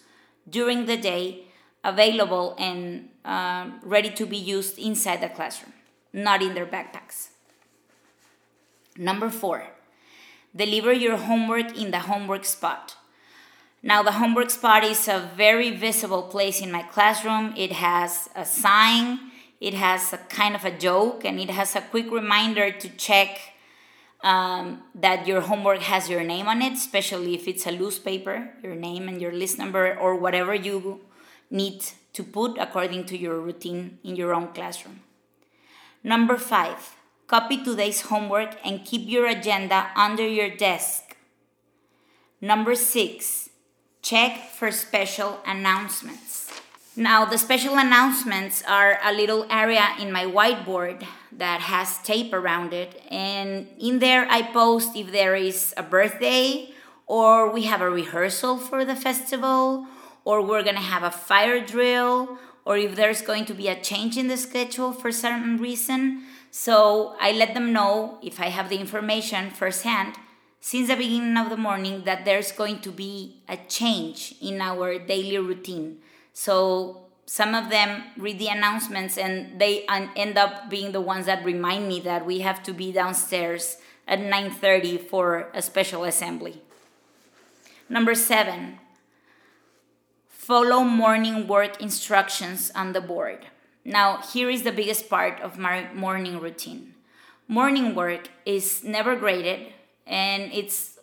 during 0.49 0.85
the 0.85 0.95
day 0.95 1.43
available 1.83 2.55
and 2.57 3.09
uh, 3.25 3.69
ready 3.83 4.09
to 4.11 4.25
be 4.25 4.37
used 4.37 4.79
inside 4.79 5.21
the 5.21 5.29
classroom, 5.29 5.73
not 6.13 6.41
in 6.41 6.53
their 6.53 6.65
backpacks. 6.65 7.29
Number 8.97 9.29
four, 9.29 9.67
deliver 10.55 10.93
your 10.93 11.17
homework 11.17 11.77
in 11.77 11.91
the 11.91 11.99
homework 11.99 12.45
spot. 12.45 12.95
Now, 13.83 14.03
the 14.03 14.13
homework 14.13 14.49
spot 14.49 14.83
is 14.83 15.07
a 15.07 15.29
very 15.35 15.71
visible 15.71 16.23
place 16.23 16.61
in 16.61 16.71
my 16.71 16.81
classroom. 16.83 17.53
It 17.55 17.71
has 17.71 18.29
a 18.35 18.43
sign, 18.43 19.19
it 19.61 19.73
has 19.75 20.13
a 20.13 20.17
kind 20.17 20.55
of 20.55 20.65
a 20.65 20.71
joke, 20.71 21.23
and 21.23 21.39
it 21.39 21.49
has 21.51 21.75
a 21.75 21.81
quick 21.81 22.11
reminder 22.11 22.71
to 22.71 22.89
check 22.89 23.39
um, 24.23 24.81
that 24.95 25.27
your 25.27 25.41
homework 25.41 25.81
has 25.81 26.09
your 26.09 26.23
name 26.23 26.47
on 26.47 26.61
it, 26.61 26.73
especially 26.73 27.35
if 27.35 27.47
it's 27.47 27.67
a 27.67 27.71
loose 27.71 27.99
paper, 27.99 28.49
your 28.63 28.75
name 28.75 29.07
and 29.07 29.21
your 29.21 29.31
list 29.31 29.57
number, 29.57 29.95
or 29.95 30.15
whatever 30.15 30.55
you 30.55 31.01
need 31.51 31.85
to 32.13 32.23
put 32.23 32.57
according 32.57 33.05
to 33.05 33.17
your 33.17 33.39
routine 33.39 33.99
in 34.03 34.15
your 34.15 34.33
own 34.33 34.47
classroom. 34.53 35.01
Number 36.03 36.37
five, 36.37 36.95
copy 37.27 37.63
today's 37.63 38.01
homework 38.01 38.57
and 38.65 38.83
keep 38.83 39.07
your 39.07 39.27
agenda 39.27 39.91
under 39.95 40.27
your 40.27 40.49
desk. 40.49 41.15
Number 42.41 42.75
six, 42.75 43.46
check 44.01 44.49
for 44.51 44.71
special 44.71 45.39
announcements. 45.45 46.51
Now, 46.95 47.25
the 47.25 47.37
special 47.37 47.77
announcements 47.77 48.63
are 48.67 48.97
a 49.03 49.13
little 49.13 49.45
area 49.51 49.89
in 49.99 50.11
my 50.11 50.25
whiteboard 50.25 51.05
that 51.31 51.61
has 51.61 51.99
tape 51.99 52.33
around 52.33 52.73
it, 52.73 52.99
and 53.11 53.67
in 53.79 53.99
there 53.99 54.25
I 54.29 54.41
post 54.41 54.95
if 54.95 55.11
there 55.11 55.35
is 55.35 55.75
a 55.77 55.83
birthday, 55.83 56.71
or 57.05 57.51
we 57.51 57.63
have 57.63 57.81
a 57.81 57.89
rehearsal 57.89 58.57
for 58.57 58.83
the 58.83 58.95
festival, 58.95 59.85
or 60.25 60.41
we're 60.41 60.63
gonna 60.63 60.79
have 60.79 61.03
a 61.03 61.11
fire 61.11 61.63
drill, 61.63 62.39
or 62.65 62.77
if 62.77 62.95
there's 62.95 63.21
going 63.21 63.45
to 63.45 63.53
be 63.53 63.67
a 63.67 63.79
change 63.79 64.17
in 64.17 64.27
the 64.27 64.35
schedule 64.35 64.91
for 64.91 65.11
certain 65.11 65.57
reason. 65.57 66.23
So 66.49 67.15
I 67.21 67.31
let 67.31 67.53
them 67.53 67.71
know 67.71 68.17
if 68.23 68.39
I 68.39 68.47
have 68.47 68.69
the 68.69 68.79
information 68.79 69.51
firsthand 69.51 70.15
since 70.59 70.87
the 70.87 70.95
beginning 70.95 71.37
of 71.37 71.49
the 71.49 71.57
morning 71.57 72.03
that 72.03 72.25
there's 72.25 72.51
going 72.51 72.79
to 72.81 72.91
be 72.91 73.41
a 73.47 73.57
change 73.67 74.35
in 74.41 74.59
our 74.59 74.99
daily 74.99 75.37
routine. 75.37 75.99
So 76.33 77.03
some 77.25 77.55
of 77.55 77.69
them 77.69 78.03
read 78.17 78.39
the 78.39 78.47
announcements 78.47 79.17
and 79.17 79.59
they 79.59 79.85
end 79.87 80.37
up 80.37 80.69
being 80.69 80.91
the 80.91 81.01
ones 81.01 81.25
that 81.25 81.43
remind 81.45 81.87
me 81.87 81.99
that 82.01 82.25
we 82.25 82.39
have 82.39 82.63
to 82.63 82.73
be 82.73 82.91
downstairs 82.91 83.77
at 84.07 84.19
9:30 84.19 84.97
for 84.97 85.49
a 85.53 85.61
special 85.61 86.03
assembly. 86.03 86.61
Number 87.89 88.15
7, 88.15 88.79
follow 90.27 90.83
morning 90.83 91.47
work 91.47 91.81
instructions 91.81 92.71
on 92.75 92.93
the 92.93 93.01
board. 93.01 93.47
Now, 93.83 94.21
here 94.21 94.49
is 94.49 94.63
the 94.63 94.71
biggest 94.71 95.09
part 95.09 95.39
of 95.39 95.57
my 95.57 95.91
morning 95.93 96.39
routine. 96.39 96.95
Morning 97.47 97.95
work 97.95 98.29
is 98.45 98.83
never 98.83 99.15
graded, 99.15 99.73
and 100.07 100.51
it's 100.53 100.99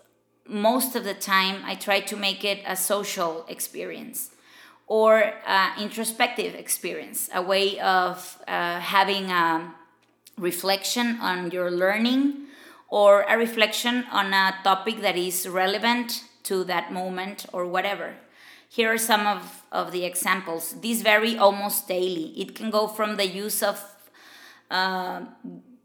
most 0.46 0.94
of 0.96 1.04
the 1.04 1.14
time 1.14 1.62
I 1.64 1.74
try 1.74 2.00
to 2.00 2.16
make 2.16 2.44
it 2.44 2.62
a 2.66 2.76
social 2.76 3.46
experience 3.48 4.30
or 4.86 5.32
uh, 5.46 5.70
introspective 5.80 6.54
experience, 6.54 7.30
a 7.34 7.40
way 7.40 7.78
of 7.80 8.38
uh, 8.46 8.80
having 8.80 9.30
a 9.30 9.74
reflection 10.38 11.18
on 11.20 11.50
your 11.50 11.70
learning 11.70 12.46
or 12.88 13.22
a 13.22 13.38
reflection 13.38 14.04
on 14.10 14.32
a 14.34 14.54
topic 14.62 15.00
that 15.00 15.16
is 15.16 15.48
relevant 15.48 16.24
to 16.42 16.64
that 16.64 16.92
moment 16.92 17.46
or 17.52 17.66
whatever. 17.66 18.14
Here 18.68 18.92
are 18.92 18.98
some 18.98 19.26
of, 19.26 19.62
of 19.72 19.92
the 19.92 20.04
examples. 20.04 20.80
These 20.80 21.02
vary 21.02 21.38
almost 21.38 21.88
daily. 21.88 22.34
It 22.36 22.54
can 22.54 22.70
go 22.70 22.86
from 22.86 23.16
the 23.16 23.26
use 23.26 23.62
of 23.62 23.82
uh, 24.70 25.22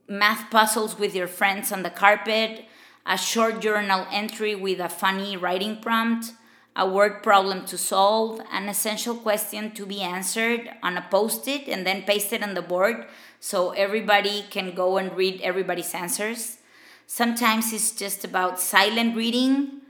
math 0.07 0.49
puzzles 0.49 0.97
with 0.97 1.15
your 1.15 1.27
friends 1.27 1.71
on 1.71 1.83
the 1.83 1.89
carpet, 1.89 2.65
a 3.09 3.17
short 3.17 3.59
journal 3.59 4.05
entry 4.11 4.53
with 4.53 4.79
a 4.79 4.87
funny 4.87 5.35
writing 5.35 5.75
prompt, 5.81 6.31
a 6.75 6.87
word 6.87 7.23
problem 7.23 7.65
to 7.65 7.75
solve, 7.75 8.39
an 8.51 8.69
essential 8.69 9.15
question 9.15 9.71
to 9.71 9.83
be 9.83 9.99
answered 9.99 10.69
on 10.83 10.95
a 10.95 11.05
post 11.09 11.47
it 11.47 11.67
and 11.67 11.87
then 11.87 12.03
pasted 12.03 12.43
on 12.43 12.53
the 12.53 12.61
board 12.61 13.07
so 13.39 13.71
everybody 13.71 14.45
can 14.51 14.75
go 14.75 14.99
and 14.99 15.17
read 15.17 15.41
everybody's 15.41 15.95
answers. 15.95 16.59
Sometimes 17.07 17.73
it's 17.73 17.91
just 17.91 18.23
about 18.23 18.59
silent 18.59 19.15
reading, 19.15 19.81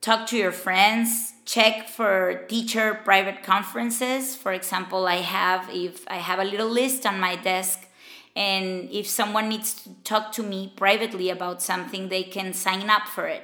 talk 0.00 0.28
to 0.28 0.36
your 0.36 0.52
friends, 0.52 1.32
check 1.44 1.88
for 1.88 2.44
teacher 2.48 3.00
private 3.04 3.42
conferences. 3.42 4.36
For 4.36 4.52
example, 4.52 5.08
I 5.08 5.16
have 5.16 5.68
if 5.70 6.04
I 6.06 6.18
have 6.18 6.38
a 6.38 6.44
little 6.44 6.70
list 6.70 7.04
on 7.06 7.18
my 7.18 7.34
desk 7.34 7.88
and 8.34 8.88
if 8.90 9.06
someone 9.06 9.48
needs 9.48 9.74
to 9.82 9.90
talk 10.04 10.32
to 10.32 10.42
me 10.42 10.72
privately 10.76 11.28
about 11.28 11.62
something, 11.62 12.08
they 12.08 12.22
can 12.22 12.54
sign 12.54 12.88
up 12.88 13.06
for 13.06 13.26
it. 13.26 13.42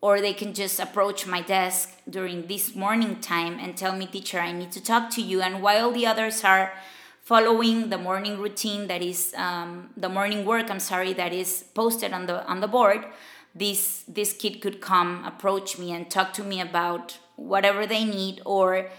Or 0.00 0.20
they 0.20 0.34
can 0.34 0.52
just 0.52 0.78
approach 0.78 1.26
my 1.26 1.40
desk 1.40 1.90
during 2.08 2.46
this 2.46 2.74
morning 2.74 3.20
time 3.20 3.58
and 3.58 3.74
tell 3.74 3.96
me, 3.96 4.06
teacher, 4.06 4.38
I 4.38 4.52
need 4.52 4.70
to 4.72 4.82
talk 4.82 5.08
to 5.12 5.22
you. 5.22 5.40
And 5.40 5.62
while 5.62 5.90
the 5.90 6.06
others 6.06 6.44
are 6.44 6.74
following 7.22 7.88
the 7.88 7.96
morning 7.96 8.38
routine 8.38 8.86
that 8.88 9.00
is 9.00 9.32
um, 9.38 9.88
the 9.96 10.10
morning 10.10 10.44
work, 10.44 10.70
I'm 10.70 10.80
sorry, 10.80 11.14
that 11.14 11.32
is 11.32 11.64
posted 11.74 12.12
on 12.12 12.26
the 12.26 12.46
on 12.46 12.60
the 12.60 12.68
board, 12.68 13.06
this 13.54 14.04
this 14.06 14.34
kid 14.34 14.60
could 14.60 14.82
come 14.82 15.24
approach 15.24 15.78
me 15.78 15.90
and 15.92 16.10
talk 16.10 16.34
to 16.34 16.44
me 16.44 16.60
about 16.60 17.18
whatever 17.36 17.86
they 17.86 18.04
need 18.04 18.42
or 18.44 18.90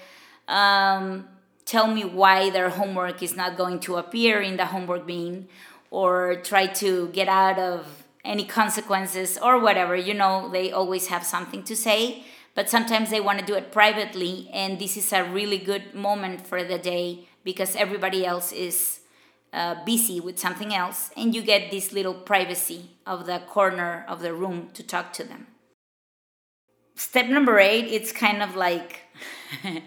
um, 0.48 1.28
tell 1.66 1.88
me 1.88 2.04
why 2.04 2.50
their 2.50 2.70
homework 2.70 3.22
is 3.22 3.36
not 3.36 3.58
going 3.58 3.80
to 3.80 3.96
appear 3.96 4.42
in 4.42 4.58
the 4.58 4.68
homework 4.68 5.06
bin 5.06 5.48
or 5.92 6.36
try 6.44 6.68
to 6.68 7.08
get 7.10 7.28
out 7.28 7.60
of 7.60 8.04
any 8.24 8.46
consequences 8.46 9.38
or 9.38 9.60
whatever 9.60 9.96
you 9.96 10.14
know 10.14 10.50
they 10.52 10.72
always 10.72 11.08
have 11.08 11.24
something 11.24 11.64
to 11.64 11.76
say 11.76 12.24
but 12.56 12.70
sometimes 12.70 13.10
they 13.10 13.20
want 13.20 13.40
to 13.40 13.46
do 13.46 13.56
it 13.56 13.72
privately 13.72 14.50
and 14.54 14.80
this 14.80 14.98
is 14.98 15.12
a 15.14 15.24
really 15.24 15.58
good 15.58 15.94
moment 15.94 16.46
for 16.46 16.64
the 16.64 16.78
day 16.78 17.28
because 17.44 17.76
everybody 17.76 18.26
else 18.26 18.52
is 18.52 19.02
uh, 19.56 19.76
busy 19.86 20.20
with 20.20 20.38
something 20.38 20.74
else, 20.74 21.12
and 21.16 21.34
you 21.34 21.42
get 21.42 21.72
this 21.72 21.94
little 21.94 22.14
privacy 22.14 22.90
of 23.06 23.26
the 23.26 23.40
corner 23.48 24.06
of 24.10 24.22
the 24.22 24.34
room 24.34 24.70
to 24.74 24.84
talk 24.84 25.14
to 25.14 25.24
them. 25.24 25.48
Step 26.96 27.28
number 27.28 27.58
eight, 27.58 27.86
it's 27.86 28.12
kind 28.12 28.44
of 28.44 28.56
like 28.56 29.04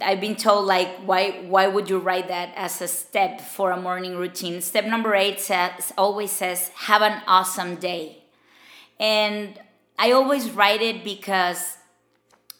I've 0.00 0.20
been 0.20 0.36
told 0.36 0.66
like 0.66 0.88
why 1.04 1.44
why 1.46 1.66
would 1.66 1.90
you 1.90 1.98
write 1.98 2.28
that 2.28 2.52
as 2.56 2.80
a 2.80 2.88
step 2.88 3.40
for 3.40 3.70
a 3.70 3.80
morning 3.80 4.16
routine? 4.16 4.60
Step 4.62 4.86
number 4.86 5.14
eight 5.14 5.40
says 5.40 5.92
always 5.98 6.30
says 6.30 6.70
have 6.88 7.02
an 7.02 7.22
awesome 7.26 7.76
day. 7.76 8.24
And 8.98 9.60
I 9.98 10.12
always 10.12 10.50
write 10.50 10.80
it 10.80 11.04
because 11.04 11.76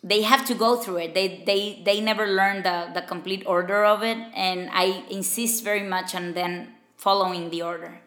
they 0.02 0.21
have 0.23 0.45
to 0.47 0.54
go 0.54 0.76
through 0.76 0.99
it. 0.99 1.14
They 1.14 1.43
they 1.47 1.83
they 1.85 2.00
never 2.00 2.26
learn 2.26 2.62
the 2.62 2.90
the 2.93 3.02
complete 3.02 3.43
order 3.47 3.85
of 3.85 4.02
it, 4.02 4.19
and 4.35 4.69
I 4.73 5.04
insist 5.09 5.64
very 5.64 5.83
much 5.83 6.14
on 6.14 6.35
then 6.35 6.75
following 6.97 7.50
the 7.50 7.62
order. 7.62 8.00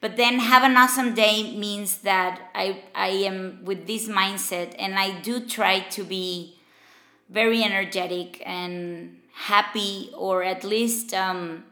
But 0.00 0.16
then 0.16 0.40
have 0.40 0.62
an 0.62 0.76
awesome 0.76 1.14
day 1.14 1.56
means 1.56 1.98
that 1.98 2.50
I 2.54 2.82
I 2.94 3.08
am 3.08 3.64
with 3.64 3.86
this 3.86 4.08
mindset, 4.08 4.74
and 4.78 4.98
I 4.98 5.20
do 5.20 5.40
try 5.40 5.80
to 5.96 6.04
be 6.04 6.58
very 7.32 7.64
energetic 7.64 8.42
and 8.44 9.18
happy, 9.32 10.10
or 10.14 10.44
at 10.44 10.62
least 10.64 11.14
um, 11.14 11.64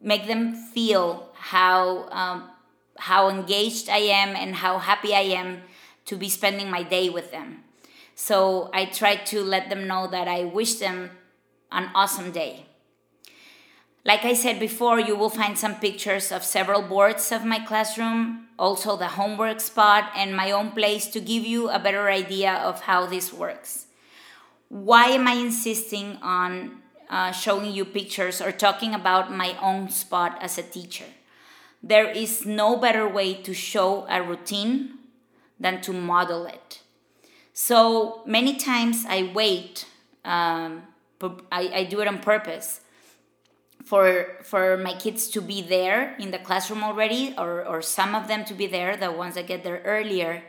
make 0.00 0.26
them 0.26 0.54
feel 0.54 1.28
how 1.34 2.08
um, 2.08 2.50
how 2.98 3.28
engaged 3.28 3.88
I 3.88 3.98
am 3.98 4.34
and 4.34 4.54
how 4.54 4.78
happy 4.78 5.14
I 5.14 5.36
am 5.36 5.62
to 6.06 6.16
be 6.16 6.28
spending 6.28 6.70
my 6.70 6.82
day 6.82 7.10
with 7.10 7.30
them. 7.30 7.64
So 8.14 8.70
I 8.72 8.86
try 8.86 9.16
to 9.16 9.42
let 9.42 9.68
them 9.68 9.86
know 9.86 10.06
that 10.06 10.28
I 10.28 10.44
wish 10.44 10.74
them 10.74 11.10
an 11.70 11.90
awesome 11.94 12.30
day. 12.30 12.66
Like 14.04 14.24
I 14.24 14.34
said 14.34 14.60
before, 14.60 15.00
you 15.00 15.16
will 15.16 15.30
find 15.30 15.58
some 15.58 15.76
pictures 15.76 16.30
of 16.30 16.44
several 16.44 16.82
boards 16.82 17.32
of 17.32 17.44
my 17.44 17.58
classroom, 17.58 18.48
also 18.58 18.96
the 18.96 19.08
homework 19.08 19.60
spot, 19.60 20.12
and 20.14 20.36
my 20.36 20.52
own 20.52 20.70
place 20.72 21.06
to 21.08 21.20
give 21.20 21.44
you 21.44 21.70
a 21.70 21.78
better 21.78 22.08
idea 22.08 22.52
of 22.52 22.82
how 22.82 23.06
this 23.06 23.32
works. 23.32 23.83
Why 24.74 25.06
am 25.14 25.28
I 25.28 25.34
insisting 25.34 26.18
on 26.20 26.82
uh, 27.08 27.30
showing 27.30 27.70
you 27.70 27.84
pictures 27.84 28.40
or 28.40 28.50
talking 28.50 28.92
about 28.92 29.30
my 29.30 29.56
own 29.62 29.88
spot 29.88 30.36
as 30.40 30.58
a 30.58 30.64
teacher? 30.64 31.04
There 31.80 32.10
is 32.10 32.44
no 32.44 32.76
better 32.76 33.06
way 33.06 33.34
to 33.34 33.54
show 33.54 34.04
a 34.08 34.20
routine 34.20 34.98
than 35.60 35.80
to 35.82 35.92
model 35.92 36.46
it. 36.46 36.80
So 37.52 38.22
many 38.26 38.56
times 38.56 39.06
I 39.08 39.30
wait 39.32 39.86
Um, 40.24 40.82
I, 41.52 41.62
I 41.80 41.84
do 41.84 42.00
it 42.00 42.08
on 42.08 42.18
purpose 42.18 42.80
for 43.84 44.40
for 44.42 44.76
my 44.76 44.94
kids 45.04 45.28
to 45.28 45.40
be 45.40 45.60
there 45.62 46.16
in 46.18 46.30
the 46.30 46.38
classroom 46.38 46.82
already 46.82 47.34
or, 47.36 47.64
or 47.64 47.82
some 47.82 48.14
of 48.16 48.26
them 48.26 48.44
to 48.44 48.54
be 48.54 48.66
there 48.66 48.96
the 48.96 49.12
ones 49.12 49.34
that 49.34 49.46
get 49.46 49.62
there 49.62 49.80
earlier 49.84 50.42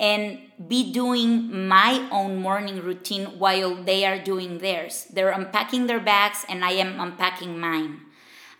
and 0.00 0.38
be 0.68 0.92
doing 0.92 1.68
my 1.68 2.08
own 2.10 2.36
morning 2.36 2.82
routine 2.82 3.26
while 3.38 3.74
they 3.74 4.04
are 4.04 4.18
doing 4.18 4.58
theirs. 4.58 5.06
They're 5.12 5.30
unpacking 5.30 5.86
their 5.86 6.00
bags 6.00 6.44
and 6.48 6.64
i 6.64 6.72
am 6.72 6.98
unpacking 7.00 7.58
mine. 7.58 8.00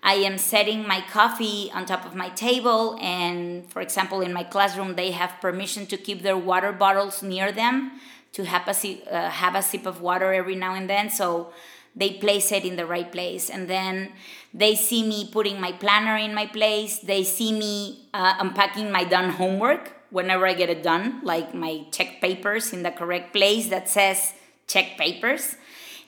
I 0.02 0.14
am 0.14 0.38
setting 0.38 0.86
my 0.86 1.00
coffee 1.00 1.70
on 1.72 1.86
top 1.86 2.04
of 2.04 2.14
my 2.14 2.28
table 2.30 2.98
and 3.00 3.68
for 3.70 3.80
example 3.80 4.20
in 4.20 4.32
my 4.32 4.44
classroom 4.44 4.94
they 4.94 5.10
have 5.12 5.40
permission 5.40 5.86
to 5.86 5.96
keep 5.96 6.22
their 6.22 6.36
water 6.36 6.72
bottles 6.72 7.22
near 7.22 7.50
them 7.50 7.92
to 8.34 8.44
have 8.44 8.68
a, 8.68 9.02
uh, 9.10 9.30
have 9.30 9.54
a 9.54 9.62
sip 9.62 9.86
of 9.86 10.00
water 10.00 10.32
every 10.32 10.56
now 10.56 10.74
and 10.74 10.90
then. 10.90 11.08
So 11.08 11.52
they 11.96 12.10
place 12.10 12.50
it 12.52 12.64
in 12.64 12.76
the 12.76 12.86
right 12.86 13.10
place. 13.10 13.48
And 13.48 13.68
then 13.68 14.12
they 14.52 14.74
see 14.74 15.06
me 15.06 15.28
putting 15.30 15.60
my 15.60 15.72
planner 15.72 16.16
in 16.16 16.34
my 16.34 16.46
place. 16.46 16.98
They 16.98 17.24
see 17.24 17.52
me 17.52 18.08
uh, 18.12 18.34
unpacking 18.40 18.90
my 18.90 19.04
done 19.04 19.30
homework 19.30 19.92
whenever 20.14 20.46
i 20.46 20.54
get 20.54 20.70
it 20.70 20.82
done 20.82 21.20
like 21.24 21.52
my 21.52 21.84
check 21.90 22.20
papers 22.20 22.72
in 22.72 22.84
the 22.84 22.90
correct 23.00 23.32
place 23.32 23.68
that 23.68 23.88
says 23.88 24.32
check 24.66 24.96
papers. 24.96 25.56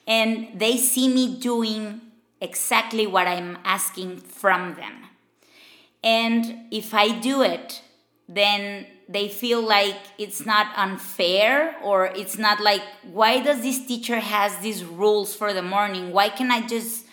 And 0.07 0.49
they 0.55 0.77
see 0.77 1.09
me 1.09 1.41
doing 1.41 2.01
exactly 2.41 3.07
what 3.07 3.27
i'm 3.27 3.59
asking 3.65 4.19
from 4.19 4.77
them. 4.77 4.95
And 6.05 6.43
if 6.71 6.95
i 6.95 7.07
do 7.19 7.43
it 7.43 7.83
then 8.29 8.87
they 9.09 9.29
feel 9.29 9.63
like 9.63 9.99
it's 10.19 10.45
not 10.45 10.67
unfair 10.77 11.77
or 11.83 12.07
it's 12.07 12.39
not 12.39 12.61
like 12.61 12.83
why 13.19 13.41
does 13.41 13.61
this 13.63 13.85
teacher 13.87 14.21
has 14.21 14.59
these 14.59 14.85
rules 14.85 15.35
for 15.35 15.53
the 15.53 15.63
morning? 15.63 16.13
Why 16.13 16.29
can 16.29 16.53
i 16.53 16.61
just 16.67 17.07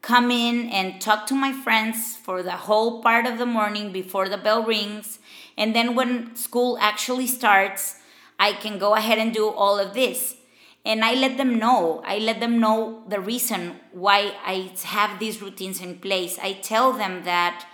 come 0.00 0.30
in 0.30 0.68
and 0.70 1.00
talk 1.00 1.26
to 1.26 1.34
my 1.34 1.52
friends 1.52 2.16
for 2.16 2.42
the 2.42 2.58
whole 2.66 3.02
part 3.02 3.26
of 3.26 3.36
the 3.36 3.46
morning 3.58 3.92
before 3.92 4.28
the 4.28 4.38
bell 4.38 4.62
rings 4.64 5.18
and 5.58 5.74
then 5.76 5.94
when 5.94 6.34
school 6.36 6.78
actually 6.80 7.26
starts 7.26 7.96
i 8.38 8.52
can 8.52 8.78
go 8.78 8.94
ahead 8.94 9.18
and 9.18 9.34
do 9.34 9.48
all 9.48 9.78
of 9.78 9.92
this. 9.94 10.36
And 10.84 11.04
i 11.04 11.12
let 11.12 11.36
them 11.36 11.58
know 11.58 12.02
i 12.06 12.18
let 12.18 12.40
them 12.40 12.60
know 12.60 13.02
the 13.08 13.20
reason 13.20 13.64
why 13.92 14.18
i 14.52 14.70
have 14.84 15.18
these 15.18 15.42
routines 15.42 15.82
in 15.82 15.98
place. 15.98 16.38
I 16.38 16.52
tell 16.54 16.92
them 16.92 17.24
that 17.24 17.66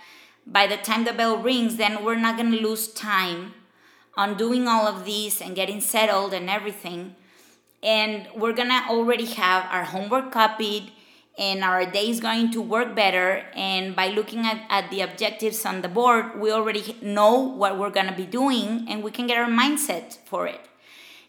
by 0.45 0.67
the 0.67 0.77
time 0.77 1.05
the 1.05 1.13
bell 1.13 1.37
rings 1.37 1.77
then 1.77 2.03
we're 2.03 2.23
not 2.25 2.37
going 2.37 2.51
to 2.51 2.67
lose 2.67 2.87
time 2.89 3.53
on 4.17 4.37
doing 4.37 4.67
all 4.67 4.87
of 4.87 5.05
these 5.05 5.41
and 5.41 5.55
getting 5.55 5.81
settled 5.81 6.33
and 6.33 6.49
everything. 6.49 7.15
And 7.83 8.27
we're 8.35 8.53
gonna 8.53 8.83
already 8.89 9.25
have 9.25 9.67
our 9.71 9.83
homework 9.83 10.31
copied 10.31 10.91
and 11.37 11.63
our 11.63 11.85
day 11.85 12.09
is 12.09 12.19
going 12.19 12.51
to 12.51 12.61
work 12.61 12.95
better. 12.95 13.43
And 13.55 13.95
by 13.95 14.07
looking 14.07 14.45
at, 14.45 14.61
at 14.69 14.89
the 14.89 15.01
objectives 15.01 15.65
on 15.65 15.81
the 15.81 15.89
board, 15.89 16.39
we 16.39 16.51
already 16.51 16.97
know 17.01 17.35
what 17.39 17.77
we're 17.77 17.89
gonna 17.89 18.15
be 18.15 18.25
doing 18.25 18.85
and 18.87 19.03
we 19.03 19.11
can 19.11 19.27
get 19.27 19.37
our 19.37 19.49
mindset 19.49 20.17
for 20.25 20.47
it. 20.47 20.61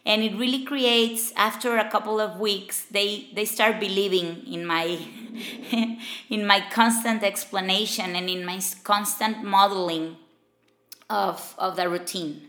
And 0.05 0.23
it 0.23 0.37
really 0.37 0.63
creates, 0.63 1.33
after 1.35 1.77
a 1.77 1.89
couple 1.89 2.21
of 2.21 2.39
weeks, 2.39 2.85
they, 2.85 3.27
they 3.35 3.43
start 3.43 3.77
believing 3.77 4.41
in 4.47 4.65
my 4.65 4.97
in 6.29 6.47
my 6.47 6.63
constant 6.71 7.23
explanation 7.23 8.15
and 8.15 8.29
in 8.29 8.45
my 8.45 8.61
constant 8.83 9.43
modeling 9.43 10.15
of, 11.09 11.55
of 11.57 11.75
the 11.75 11.89
routine. 11.89 12.47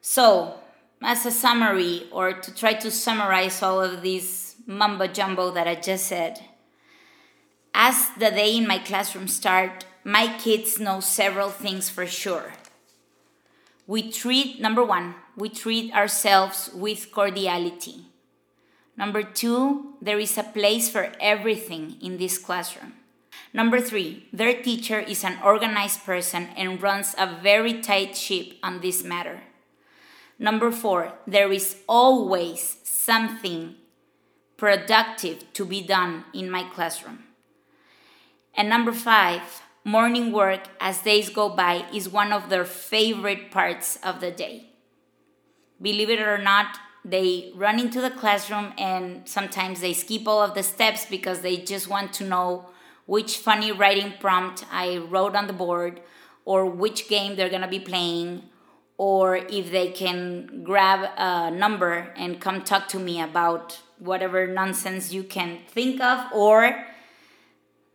So, 0.00 0.60
as 1.02 1.26
a 1.26 1.30
summary, 1.30 2.04
or 2.12 2.32
to 2.34 2.54
try 2.54 2.74
to 2.74 2.90
summarize 2.90 3.62
all 3.62 3.80
of 3.80 4.02
this 4.02 4.54
mumbo 4.66 5.08
jumbo 5.08 5.50
that 5.50 5.66
I 5.66 5.74
just 5.74 6.06
said, 6.06 6.40
as 7.76 8.08
the 8.16 8.30
day 8.30 8.56
in 8.56 8.66
my 8.66 8.78
classroom 8.78 9.28
start, 9.28 9.84
my 10.02 10.34
kids 10.38 10.80
know 10.80 10.98
several 11.00 11.50
things 11.50 11.90
for 11.90 12.06
sure. 12.06 12.54
We 13.86 14.10
treat, 14.10 14.60
number 14.60 14.82
one, 14.82 15.14
we 15.36 15.50
treat 15.50 15.92
ourselves 15.92 16.70
with 16.72 17.12
cordiality. 17.12 18.06
Number 18.96 19.22
two, 19.22 19.92
there 20.00 20.18
is 20.18 20.38
a 20.38 20.42
place 20.42 20.88
for 20.88 21.12
everything 21.20 21.96
in 22.00 22.16
this 22.16 22.38
classroom. 22.38 22.94
Number 23.52 23.78
three, 23.78 24.26
their 24.32 24.62
teacher 24.62 24.98
is 24.98 25.22
an 25.22 25.38
organized 25.44 26.02
person 26.06 26.48
and 26.56 26.82
runs 26.82 27.14
a 27.18 27.38
very 27.42 27.82
tight 27.82 28.16
ship 28.16 28.54
on 28.62 28.80
this 28.80 29.04
matter. 29.04 29.42
Number 30.38 30.72
four, 30.72 31.12
there 31.26 31.52
is 31.52 31.76
always 31.86 32.78
something 32.84 33.74
productive 34.56 35.52
to 35.52 35.66
be 35.66 35.82
done 35.82 36.24
in 36.32 36.50
my 36.50 36.62
classroom. 36.74 37.25
And 38.56 38.70
number 38.70 38.92
five, 38.92 39.62
morning 39.84 40.32
work 40.32 40.62
as 40.80 41.02
days 41.02 41.28
go 41.28 41.50
by 41.50 41.84
is 41.92 42.08
one 42.08 42.32
of 42.32 42.48
their 42.48 42.64
favorite 42.64 43.50
parts 43.50 43.98
of 44.02 44.20
the 44.20 44.30
day. 44.30 44.70
Believe 45.80 46.08
it 46.08 46.20
or 46.20 46.38
not, 46.38 46.78
they 47.04 47.52
run 47.54 47.78
into 47.78 48.00
the 48.00 48.10
classroom 48.10 48.72
and 48.78 49.28
sometimes 49.28 49.80
they 49.80 49.92
skip 49.92 50.26
all 50.26 50.42
of 50.42 50.54
the 50.54 50.62
steps 50.62 51.06
because 51.06 51.40
they 51.40 51.58
just 51.58 51.88
want 51.88 52.12
to 52.14 52.24
know 52.24 52.66
which 53.04 53.36
funny 53.36 53.70
writing 53.70 54.14
prompt 54.18 54.64
I 54.72 54.96
wrote 54.96 55.36
on 55.36 55.46
the 55.46 55.52
board 55.52 56.00
or 56.44 56.66
which 56.66 57.08
game 57.08 57.36
they're 57.36 57.50
gonna 57.50 57.68
be 57.68 57.78
playing 57.78 58.42
or 58.96 59.36
if 59.36 59.70
they 59.70 59.90
can 59.92 60.64
grab 60.64 61.08
a 61.16 61.50
number 61.50 62.12
and 62.16 62.40
come 62.40 62.62
talk 62.62 62.88
to 62.88 62.98
me 62.98 63.20
about 63.20 63.78
whatever 63.98 64.46
nonsense 64.46 65.12
you 65.12 65.22
can 65.22 65.58
think 65.68 66.00
of 66.00 66.32
or 66.32 66.86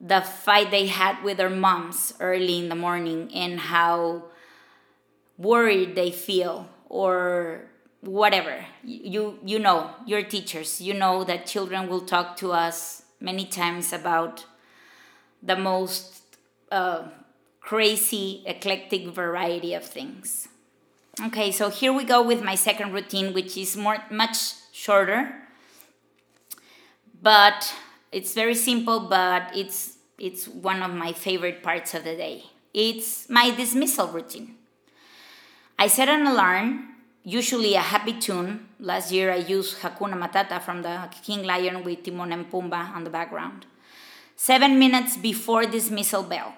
the 0.03 0.21
fight 0.21 0.71
they 0.71 0.87
had 0.87 1.23
with 1.23 1.37
their 1.37 1.49
moms 1.49 2.13
early 2.19 2.59
in 2.59 2.69
the 2.69 2.75
morning 2.75 3.31
and 3.33 3.59
how 3.59 4.23
worried 5.37 5.95
they 5.95 6.11
feel 6.11 6.67
or 6.89 7.61
whatever 8.01 8.65
you 8.83 9.37
you 9.45 9.59
know 9.59 9.91
your 10.07 10.23
teachers 10.23 10.81
you 10.81 10.93
know 10.93 11.23
that 11.23 11.45
children 11.45 11.87
will 11.87 12.01
talk 12.01 12.35
to 12.35 12.51
us 12.51 13.03
many 13.19 13.45
times 13.45 13.93
about 13.93 14.45
the 15.43 15.55
most 15.55 16.23
uh, 16.71 17.03
crazy 17.59 18.43
eclectic 18.47 19.07
variety 19.07 19.75
of 19.75 19.85
things 19.85 20.47
Okay, 21.19 21.51
so 21.51 21.69
here 21.69 21.91
we 21.91 22.05
go 22.05 22.23
with 22.23 22.41
my 22.41 22.55
second 22.55 22.93
routine, 22.93 23.33
which 23.33 23.57
is 23.57 23.75
more 23.75 23.97
much 24.09 24.53
shorter, 24.71 25.35
but 27.21 27.75
it's 28.13 28.33
very 28.33 28.55
simple. 28.55 29.01
But 29.01 29.51
it's 29.53 29.90
it's 30.27 30.47
one 30.47 30.81
of 30.83 30.91
my 30.91 31.11
favorite 31.13 31.59
parts 31.63 31.93
of 31.93 32.03
the 32.03 32.15
day. 32.15 32.43
It's 32.73 33.29
my 33.29 33.49
dismissal 33.61 34.07
routine. 34.07 34.55
I 35.77 35.87
set 35.87 36.09
an 36.09 36.27
alarm, 36.27 36.95
usually 37.23 37.73
a 37.75 37.81
happy 37.93 38.13
tune. 38.13 38.67
Last 38.79 39.11
year 39.11 39.31
I 39.31 39.37
used 39.55 39.79
Hakuna 39.79 40.17
Matata 40.23 40.61
from 40.61 40.83
the 40.83 41.09
King 41.25 41.43
Lion 41.43 41.83
with 41.83 42.03
Timon 42.03 42.31
and 42.31 42.49
Pumbaa 42.51 42.95
on 42.95 43.03
the 43.03 43.09
background. 43.09 43.65
Seven 44.35 44.77
minutes 44.77 45.17
before 45.17 45.65
dismissal 45.65 46.23
bell, 46.23 46.53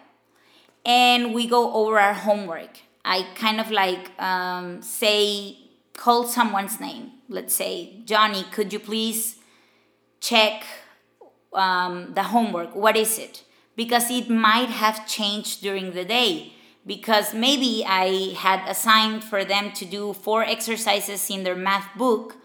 and 0.85 1.33
we 1.33 1.47
go 1.47 1.73
over 1.73 1.99
our 1.99 2.13
homework 2.13 2.77
I 3.05 3.23
kind 3.35 3.59
of 3.59 3.69
like 3.69 4.17
um, 4.21 4.81
say, 4.81 5.57
call 5.93 6.25
someone's 6.25 6.79
name. 6.79 7.11
Let's 7.27 7.53
say, 7.53 7.97
Johnny, 8.05 8.43
could 8.51 8.71
you 8.71 8.79
please 8.79 9.37
check 10.21 10.63
um, 11.53 12.13
the 12.13 12.23
homework? 12.23 12.75
What 12.75 12.95
is 12.95 13.19
it? 13.19 13.43
Because 13.75 14.11
it 14.11 14.29
might 14.29 14.69
have 14.69 15.07
changed 15.07 15.61
during 15.61 15.91
the 15.91 16.05
day. 16.05 16.53
Because 16.85 17.33
maybe 17.33 17.83
I 17.87 18.33
had 18.37 18.67
assigned 18.67 19.23
for 19.23 19.45
them 19.45 19.71
to 19.73 19.85
do 19.85 20.13
four 20.13 20.43
exercises 20.43 21.29
in 21.29 21.43
their 21.43 21.55
math 21.55 21.97
book, 21.97 22.35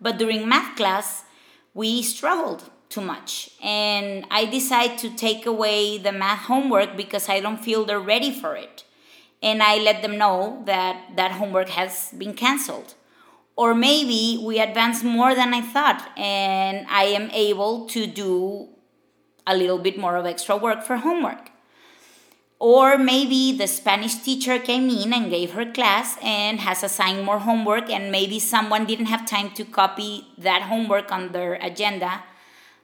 but 0.00 0.18
during 0.18 0.46
math 0.46 0.76
class, 0.76 1.24
we 1.72 2.02
struggled 2.02 2.70
too 2.88 3.00
much. 3.00 3.50
And 3.62 4.26
I 4.30 4.44
decide 4.44 4.98
to 4.98 5.10
take 5.10 5.46
away 5.46 5.98
the 5.98 6.12
math 6.12 6.40
homework 6.40 6.96
because 6.96 7.28
I 7.28 7.40
don't 7.40 7.62
feel 7.62 7.84
they're 7.84 7.98
ready 7.98 8.30
for 8.32 8.54
it 8.54 8.84
and 9.42 9.62
I 9.62 9.78
let 9.78 10.02
them 10.02 10.18
know 10.18 10.62
that 10.66 11.16
that 11.16 11.32
homework 11.32 11.68
has 11.70 12.12
been 12.16 12.34
canceled. 12.34 12.94
Or 13.54 13.74
maybe 13.74 14.42
we 14.44 14.58
advanced 14.58 15.04
more 15.04 15.34
than 15.34 15.54
I 15.54 15.62
thought 15.62 16.10
and 16.16 16.86
I 16.88 17.04
am 17.04 17.30
able 17.30 17.86
to 17.88 18.06
do 18.06 18.68
a 19.46 19.56
little 19.56 19.78
bit 19.78 19.98
more 19.98 20.16
of 20.16 20.26
extra 20.26 20.56
work 20.56 20.82
for 20.82 20.96
homework. 20.96 21.50
Or 22.58 22.96
maybe 22.96 23.52
the 23.56 23.66
Spanish 23.66 24.14
teacher 24.14 24.58
came 24.58 24.88
in 24.88 25.12
and 25.12 25.30
gave 25.30 25.52
her 25.52 25.70
class 25.70 26.16
and 26.22 26.60
has 26.60 26.82
assigned 26.82 27.22
more 27.24 27.38
homework, 27.38 27.90
and 27.90 28.10
maybe 28.10 28.38
someone 28.38 28.86
didn't 28.86 29.06
have 29.06 29.26
time 29.26 29.50
to 29.50 29.64
copy 29.64 30.26
that 30.38 30.62
homework 30.62 31.12
on 31.12 31.32
their 31.32 31.54
agenda 31.54 32.24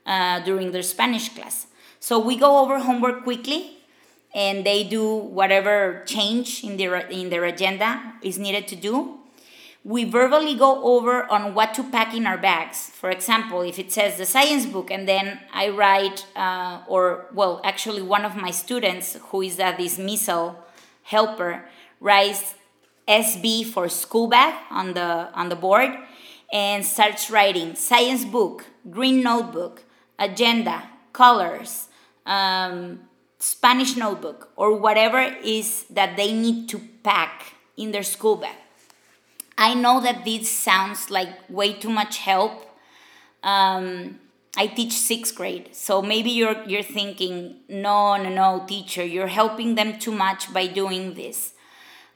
uh, 0.04 0.40
during 0.40 0.72
their 0.72 0.82
Spanish 0.82 1.30
class. 1.30 1.66
So 2.00 2.18
we 2.18 2.36
go 2.36 2.58
over 2.58 2.80
homework 2.80 3.22
quickly 3.22 3.78
and 4.34 4.64
they 4.64 4.84
do 4.84 5.14
whatever 5.14 6.02
change 6.06 6.64
in 6.64 6.76
their 6.76 6.96
in 6.96 7.30
their 7.30 7.44
agenda 7.44 8.14
is 8.22 8.38
needed 8.38 8.66
to 8.68 8.76
do. 8.76 9.21
We 9.84 10.04
verbally 10.04 10.54
go 10.54 10.82
over 10.84 11.30
on 11.30 11.54
what 11.54 11.74
to 11.74 11.82
pack 11.82 12.14
in 12.14 12.26
our 12.26 12.38
bags. 12.38 12.90
For 12.94 13.10
example, 13.10 13.62
if 13.62 13.78
it 13.78 13.90
says 13.90 14.16
the 14.16 14.26
science 14.26 14.64
book, 14.64 14.90
and 14.90 15.08
then 15.08 15.40
I 15.52 15.70
write, 15.70 16.24
uh, 16.36 16.82
or 16.86 17.26
well, 17.34 17.60
actually, 17.64 18.02
one 18.02 18.24
of 18.24 18.36
my 18.36 18.50
students 18.50 19.16
who 19.30 19.42
is 19.42 19.58
a 19.58 19.76
dismissal 19.76 20.56
helper 21.02 21.64
writes 22.00 22.54
SB 23.08 23.66
for 23.66 23.88
school 23.88 24.28
bag 24.28 24.54
on 24.70 24.94
the 24.94 25.28
on 25.34 25.48
the 25.48 25.56
board, 25.56 25.90
and 26.52 26.86
starts 26.86 27.28
writing 27.28 27.74
science 27.74 28.24
book, 28.24 28.66
green 28.88 29.20
notebook, 29.20 29.82
agenda, 30.16 30.84
colors, 31.12 31.88
um, 32.24 33.00
Spanish 33.40 33.96
notebook, 33.96 34.50
or 34.54 34.76
whatever 34.76 35.20
is 35.42 35.86
that 35.90 36.16
they 36.16 36.32
need 36.32 36.68
to 36.68 36.80
pack 37.02 37.54
in 37.76 37.90
their 37.90 38.04
school 38.04 38.36
bag 38.36 38.61
I 39.62 39.74
know 39.74 40.00
that 40.00 40.24
this 40.24 40.50
sounds 40.50 41.08
like 41.08 41.48
way 41.48 41.72
too 41.74 41.88
much 41.88 42.18
help. 42.18 42.66
Um, 43.44 44.18
I 44.56 44.66
teach 44.66 44.92
sixth 44.92 45.36
grade, 45.36 45.68
so 45.70 46.02
maybe 46.02 46.30
you're 46.30 46.60
you're 46.66 46.90
thinking, 46.98 47.36
no, 47.68 48.16
no, 48.16 48.28
no, 48.28 48.64
teacher, 48.66 49.04
you're 49.04 49.34
helping 49.42 49.76
them 49.76 50.00
too 50.00 50.10
much 50.10 50.52
by 50.52 50.66
doing 50.66 51.14
this. 51.14 51.54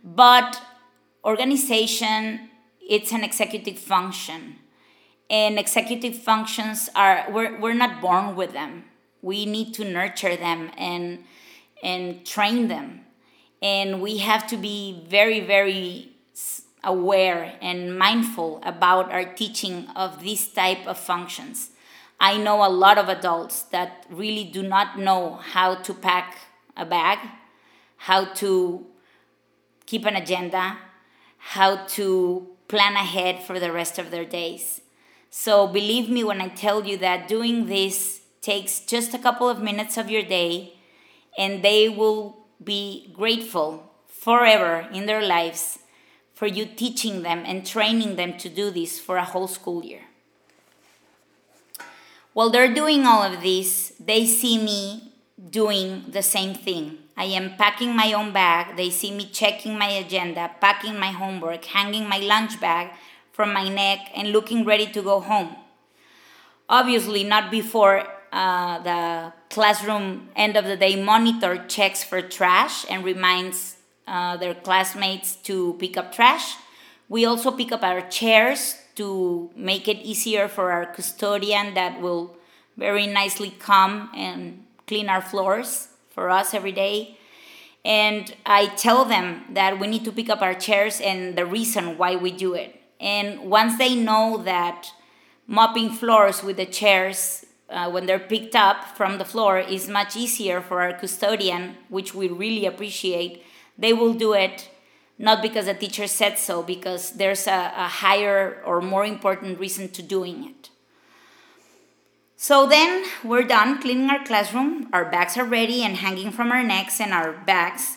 But 0.03 0.61
organization, 1.25 2.51
it's 2.81 3.13
an 3.13 3.23
executive 3.23 3.79
function, 3.79 4.57
and 5.31 5.57
executive 5.57 6.17
functions 6.19 6.91
are 6.97 7.27
we're 7.31 7.61
we're 7.61 7.81
not 7.85 8.01
born 8.01 8.35
with 8.35 8.53
them. 8.55 8.73
We 9.23 9.47
need 9.47 9.73
to 9.75 9.85
nurture 9.85 10.37
them 10.37 10.73
and 10.77 11.23
and 11.81 12.27
train 12.27 12.67
them, 12.67 13.07
and 13.63 14.03
we 14.03 14.19
have 14.19 14.49
to 14.49 14.57
be 14.57 15.05
very 15.09 15.41
very 15.55 16.16
aware 16.87 17.59
and 17.61 17.99
mindful 17.99 18.63
about 18.65 19.11
our 19.13 19.25
teaching 19.25 19.89
of 19.97 20.23
this 20.23 20.47
type 20.47 20.87
of 20.87 20.97
functions. 20.97 21.71
I 22.19 22.39
know 22.39 22.65
a 22.65 22.71
lot 22.71 22.97
of 22.97 23.09
adults 23.09 23.63
that 23.75 24.07
really 24.09 24.45
do 24.45 24.63
not 24.63 24.99
know 24.99 25.35
how 25.35 25.75
to 25.75 25.93
pack 25.93 26.39
a 26.77 26.87
bag, 26.87 27.19
how 27.97 28.27
to 28.35 28.87
keep 29.85 30.07
an 30.07 30.17
agenda, 30.17 30.79
how 31.39 31.85
to 31.97 32.47
plan 32.69 32.95
ahead 32.95 33.43
for 33.43 33.59
the 33.59 33.73
rest 33.73 33.99
of 33.99 34.11
their 34.11 34.25
days. 34.25 34.81
So 35.29 35.67
believe 35.67 36.09
me 36.09 36.25
when 36.25 36.41
I 36.41 36.49
tell 36.49 36.87
you 36.87 36.97
that 36.99 37.29
doing 37.29 37.67
this 37.67 38.23
takes 38.41 38.81
just 38.81 39.13
a 39.13 39.19
couple 39.19 39.49
of 39.49 39.61
minutes 39.61 39.99
of 39.99 40.09
your 40.09 40.23
day 40.23 40.75
and 41.37 41.63
they 41.63 41.89
will 41.89 42.47
be 42.63 43.13
grateful 43.13 43.93
forever 44.07 44.89
in 44.93 45.07
their 45.07 45.23
lives 45.23 45.81
for 46.37 46.47
you 46.47 46.67
teaching 46.67 47.23
them 47.23 47.43
and 47.47 47.67
training 47.67 48.17
them 48.17 48.37
to 48.37 48.51
do 48.51 48.71
this 48.71 49.01
for 49.01 49.17
a 49.17 49.25
whole 49.25 49.49
school 49.49 49.83
year. 49.83 50.03
While 52.35 52.51
they're 52.51 52.75
doing 52.75 53.07
all 53.07 53.23
of 53.23 53.41
this, 53.41 53.95
they 53.99 54.27
see 54.27 54.59
me 54.59 55.15
doing 55.51 56.05
the 56.11 56.21
same 56.21 56.55
thing. 56.55 56.99
I 57.17 57.25
am 57.25 57.57
packing 57.57 57.97
my 57.97 58.13
own 58.13 58.35
bag. 58.35 58.77
They 58.77 58.91
see 58.91 59.11
me 59.13 59.25
checking 59.33 59.79
my 59.79 59.89
agenda, 59.89 60.51
packing 60.61 60.99
my 60.99 61.13
homework, 61.13 61.65
hanging 61.65 62.07
my 62.07 62.19
lunch 62.19 62.61
bag 62.61 62.91
from 63.33 63.55
my 63.55 63.71
neck, 63.71 64.11
and 64.15 64.33
looking 64.33 64.67
ready 64.67 64.87
to 64.93 65.01
go 65.01 65.21
home. 65.21 65.57
Obviously, 66.69 67.25
not 67.25 67.51
before 67.51 68.07
uh, 68.31 68.79
the 68.81 69.33
classroom 69.49 70.29
end 70.37 70.59
of 70.59 70.67
the 70.67 70.77
day 70.77 71.03
monitor 71.03 71.65
checks 71.69 72.05
for 72.05 72.21
trash 72.21 72.85
and 72.91 73.03
reminds 73.03 73.76
uh, 74.07 74.37
their 74.37 74.55
classmates 74.55 75.37
to 75.37 75.75
pick 75.79 75.97
up 75.97 76.13
trash. 76.13 76.57
We 77.09 77.25
also 77.25 77.51
pick 77.51 77.73
up 77.73 77.83
our 77.83 78.03
chairs 78.03 78.77
to 78.97 79.51
make 79.55 79.89
it 79.89 79.99
easier 79.99 80.49
for 80.49 80.73
our 80.73 80.87
custodian 80.87 81.75
that 81.75 82.01
will 82.01 82.37
very 82.77 83.07
nicely 83.07 83.55
come 83.59 84.11
and 84.15 84.65
clean 84.87 85.09
our 85.09 85.23
floors 85.23 85.89
for 86.11 86.31
us 86.31 86.55
every 86.55 86.73
day. 86.73 87.17
And 87.85 88.35
I 88.45 88.67
tell 88.67 89.05
them 89.05 89.45
that 89.51 89.79
we 89.79 89.87
need 89.87 90.05
to 90.07 90.13
pick 90.13 90.29
up 90.29 90.43
our 90.43 90.55
chairs 90.55 91.01
and 91.01 91.37
the 91.37 91.47
reason 91.47 91.97
why 91.99 92.17
we 92.17 92.33
do 92.33 92.55
it. 92.55 92.81
And 92.99 93.51
once 93.51 93.79
they 93.79 93.95
know 93.95 94.43
that 94.45 94.91
mopping 95.47 95.91
floors 95.91 96.43
with 96.43 96.57
the 96.57 96.67
chairs 96.67 97.45
uh, 97.69 97.91
when 97.91 98.07
they're 98.07 98.19
picked 98.19 98.55
up 98.55 98.97
from 98.97 99.19
the 99.19 99.25
floor 99.25 99.59
is 99.59 99.89
much 99.89 100.17
easier 100.17 100.61
for 100.61 100.83
our 100.83 100.93
custodian, 100.93 101.77
which 101.89 102.15
we 102.15 102.29
really 102.29 102.67
appreciate, 102.67 103.43
they 103.79 103.93
will 103.93 104.15
do 104.15 104.33
it 104.33 104.71
not 105.19 105.41
because 105.41 105.67
the 105.67 105.75
teacher 105.75 106.07
said 106.07 106.39
so, 106.39 106.63
because 106.63 107.13
there's 107.13 107.47
a, 107.47 107.73
a 107.75 107.89
higher 107.89 108.63
or 108.67 108.83
more 108.83 109.05
important 109.05 109.59
reason 109.59 109.89
to 109.91 110.03
doing 110.03 110.45
it. 110.45 110.71
So 112.37 112.67
then 112.67 113.05
we're 113.25 113.45
done 113.45 113.81
cleaning 113.81 114.11
our 114.11 114.23
classroom. 114.25 114.89
Our 114.93 115.07
bags 115.07 115.39
are 115.39 115.45
ready 115.45 115.83
and 115.83 115.97
hanging 115.97 116.33
from 116.33 116.53
our 116.53 116.63
necks 116.63 117.01
and 117.01 117.13
our 117.13 117.33
bags. 117.33 117.97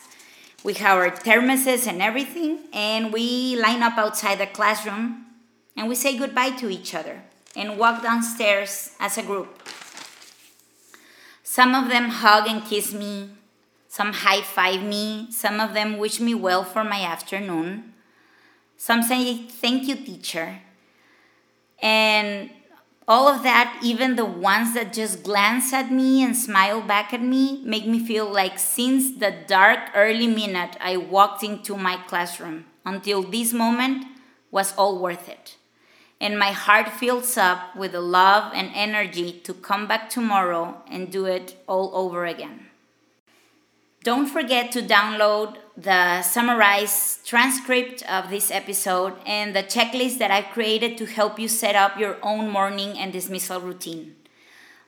We 0.64 0.74
have 0.74 0.96
our 0.96 1.10
thermoses 1.10 1.86
and 1.86 2.00
everything, 2.00 2.60
and 2.72 3.12
we 3.12 3.56
line 3.56 3.82
up 3.82 3.98
outside 3.98 4.38
the 4.38 4.46
classroom 4.46 5.26
and 5.76 5.88
we 5.88 5.94
say 5.94 6.18
goodbye 6.18 6.50
to 6.50 6.68
each 6.68 6.94
other 6.94 7.22
and 7.56 7.78
walk 7.78 8.02
downstairs 8.02 8.92
as 8.98 9.16
a 9.16 9.22
group. 9.22 9.62
Some 11.42 11.74
of 11.74 11.88
them 11.88 12.08
hug 12.08 12.46
and 12.46 12.64
kiss 12.64 12.92
me, 12.92 13.30
some 13.90 14.12
high 14.12 14.40
five 14.40 14.84
me, 14.84 15.26
some 15.32 15.58
of 15.58 15.74
them 15.74 15.98
wish 15.98 16.20
me 16.20 16.32
well 16.32 16.62
for 16.62 16.84
my 16.84 17.02
afternoon. 17.02 17.92
Some 18.76 19.02
say, 19.02 19.48
Thank 19.48 19.88
you, 19.88 19.96
teacher. 19.96 20.60
And 21.82 22.50
all 23.08 23.26
of 23.26 23.42
that, 23.42 23.80
even 23.82 24.14
the 24.14 24.24
ones 24.24 24.74
that 24.74 24.92
just 24.92 25.24
glance 25.24 25.72
at 25.72 25.90
me 25.90 26.22
and 26.22 26.36
smile 26.36 26.80
back 26.80 27.12
at 27.12 27.20
me, 27.20 27.62
make 27.64 27.84
me 27.84 27.98
feel 27.98 28.30
like 28.30 28.60
since 28.60 29.18
the 29.18 29.34
dark 29.48 29.80
early 29.96 30.28
minute 30.28 30.76
I 30.80 30.96
walked 30.96 31.42
into 31.42 31.76
my 31.76 31.96
classroom 32.06 32.66
until 32.86 33.24
this 33.24 33.52
moment 33.52 34.04
was 34.52 34.72
all 34.76 35.00
worth 35.00 35.28
it. 35.28 35.56
And 36.20 36.38
my 36.38 36.52
heart 36.52 36.90
fills 36.90 37.36
up 37.36 37.74
with 37.74 37.90
the 37.90 38.00
love 38.00 38.52
and 38.54 38.70
energy 38.72 39.32
to 39.42 39.52
come 39.52 39.88
back 39.88 40.08
tomorrow 40.08 40.80
and 40.88 41.10
do 41.10 41.24
it 41.24 41.60
all 41.66 41.90
over 41.92 42.24
again. 42.24 42.70
Don't 44.02 44.28
forget 44.28 44.72
to 44.72 44.80
download 44.80 45.58
the 45.76 46.22
summarized 46.22 47.26
transcript 47.26 48.02
of 48.10 48.30
this 48.30 48.50
episode 48.50 49.14
and 49.26 49.54
the 49.54 49.62
checklist 49.62 50.16
that 50.18 50.30
I've 50.30 50.52
created 50.54 50.96
to 50.98 51.06
help 51.06 51.38
you 51.38 51.48
set 51.48 51.74
up 51.74 51.98
your 51.98 52.16
own 52.22 52.48
morning 52.48 52.98
and 52.98 53.12
dismissal 53.12 53.60
routine. 53.60 54.16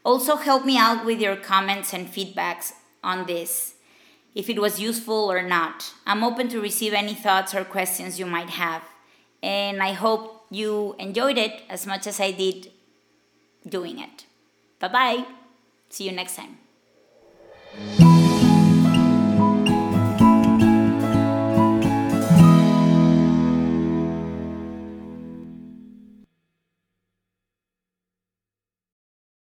Also, 0.03 0.37
help 0.37 0.65
me 0.65 0.79
out 0.79 1.05
with 1.05 1.21
your 1.21 1.37
comments 1.37 1.93
and 1.93 2.09
feedbacks 2.09 2.73
on 3.05 3.27
this, 3.27 3.75
if 4.35 4.49
it 4.49 4.61
was 4.61 4.81
useful 4.81 5.31
or 5.31 5.43
not. 5.43 5.93
I'm 6.07 6.25
open 6.25 6.49
to 6.49 6.61
receive 6.61 6.95
any 6.95 7.15
thoughts 7.15 7.55
or 7.55 7.65
questions 7.65 8.19
you 8.19 8.27
might 8.27 8.51
have, 8.51 8.83
and 9.43 9.83
I 9.83 9.93
hope 9.93 10.47
you 10.51 10.97
enjoyed 10.99 11.37
it 11.37 11.63
as 11.69 11.87
much 11.87 12.07
as 12.07 12.19
I 12.19 12.31
did 12.31 12.71
doing 13.69 13.99
it. 13.99 14.25
Bye 14.81 14.89
bye. 14.89 15.25
See 15.91 16.05
you 16.05 16.13
next 16.13 16.37
time. 16.37 16.59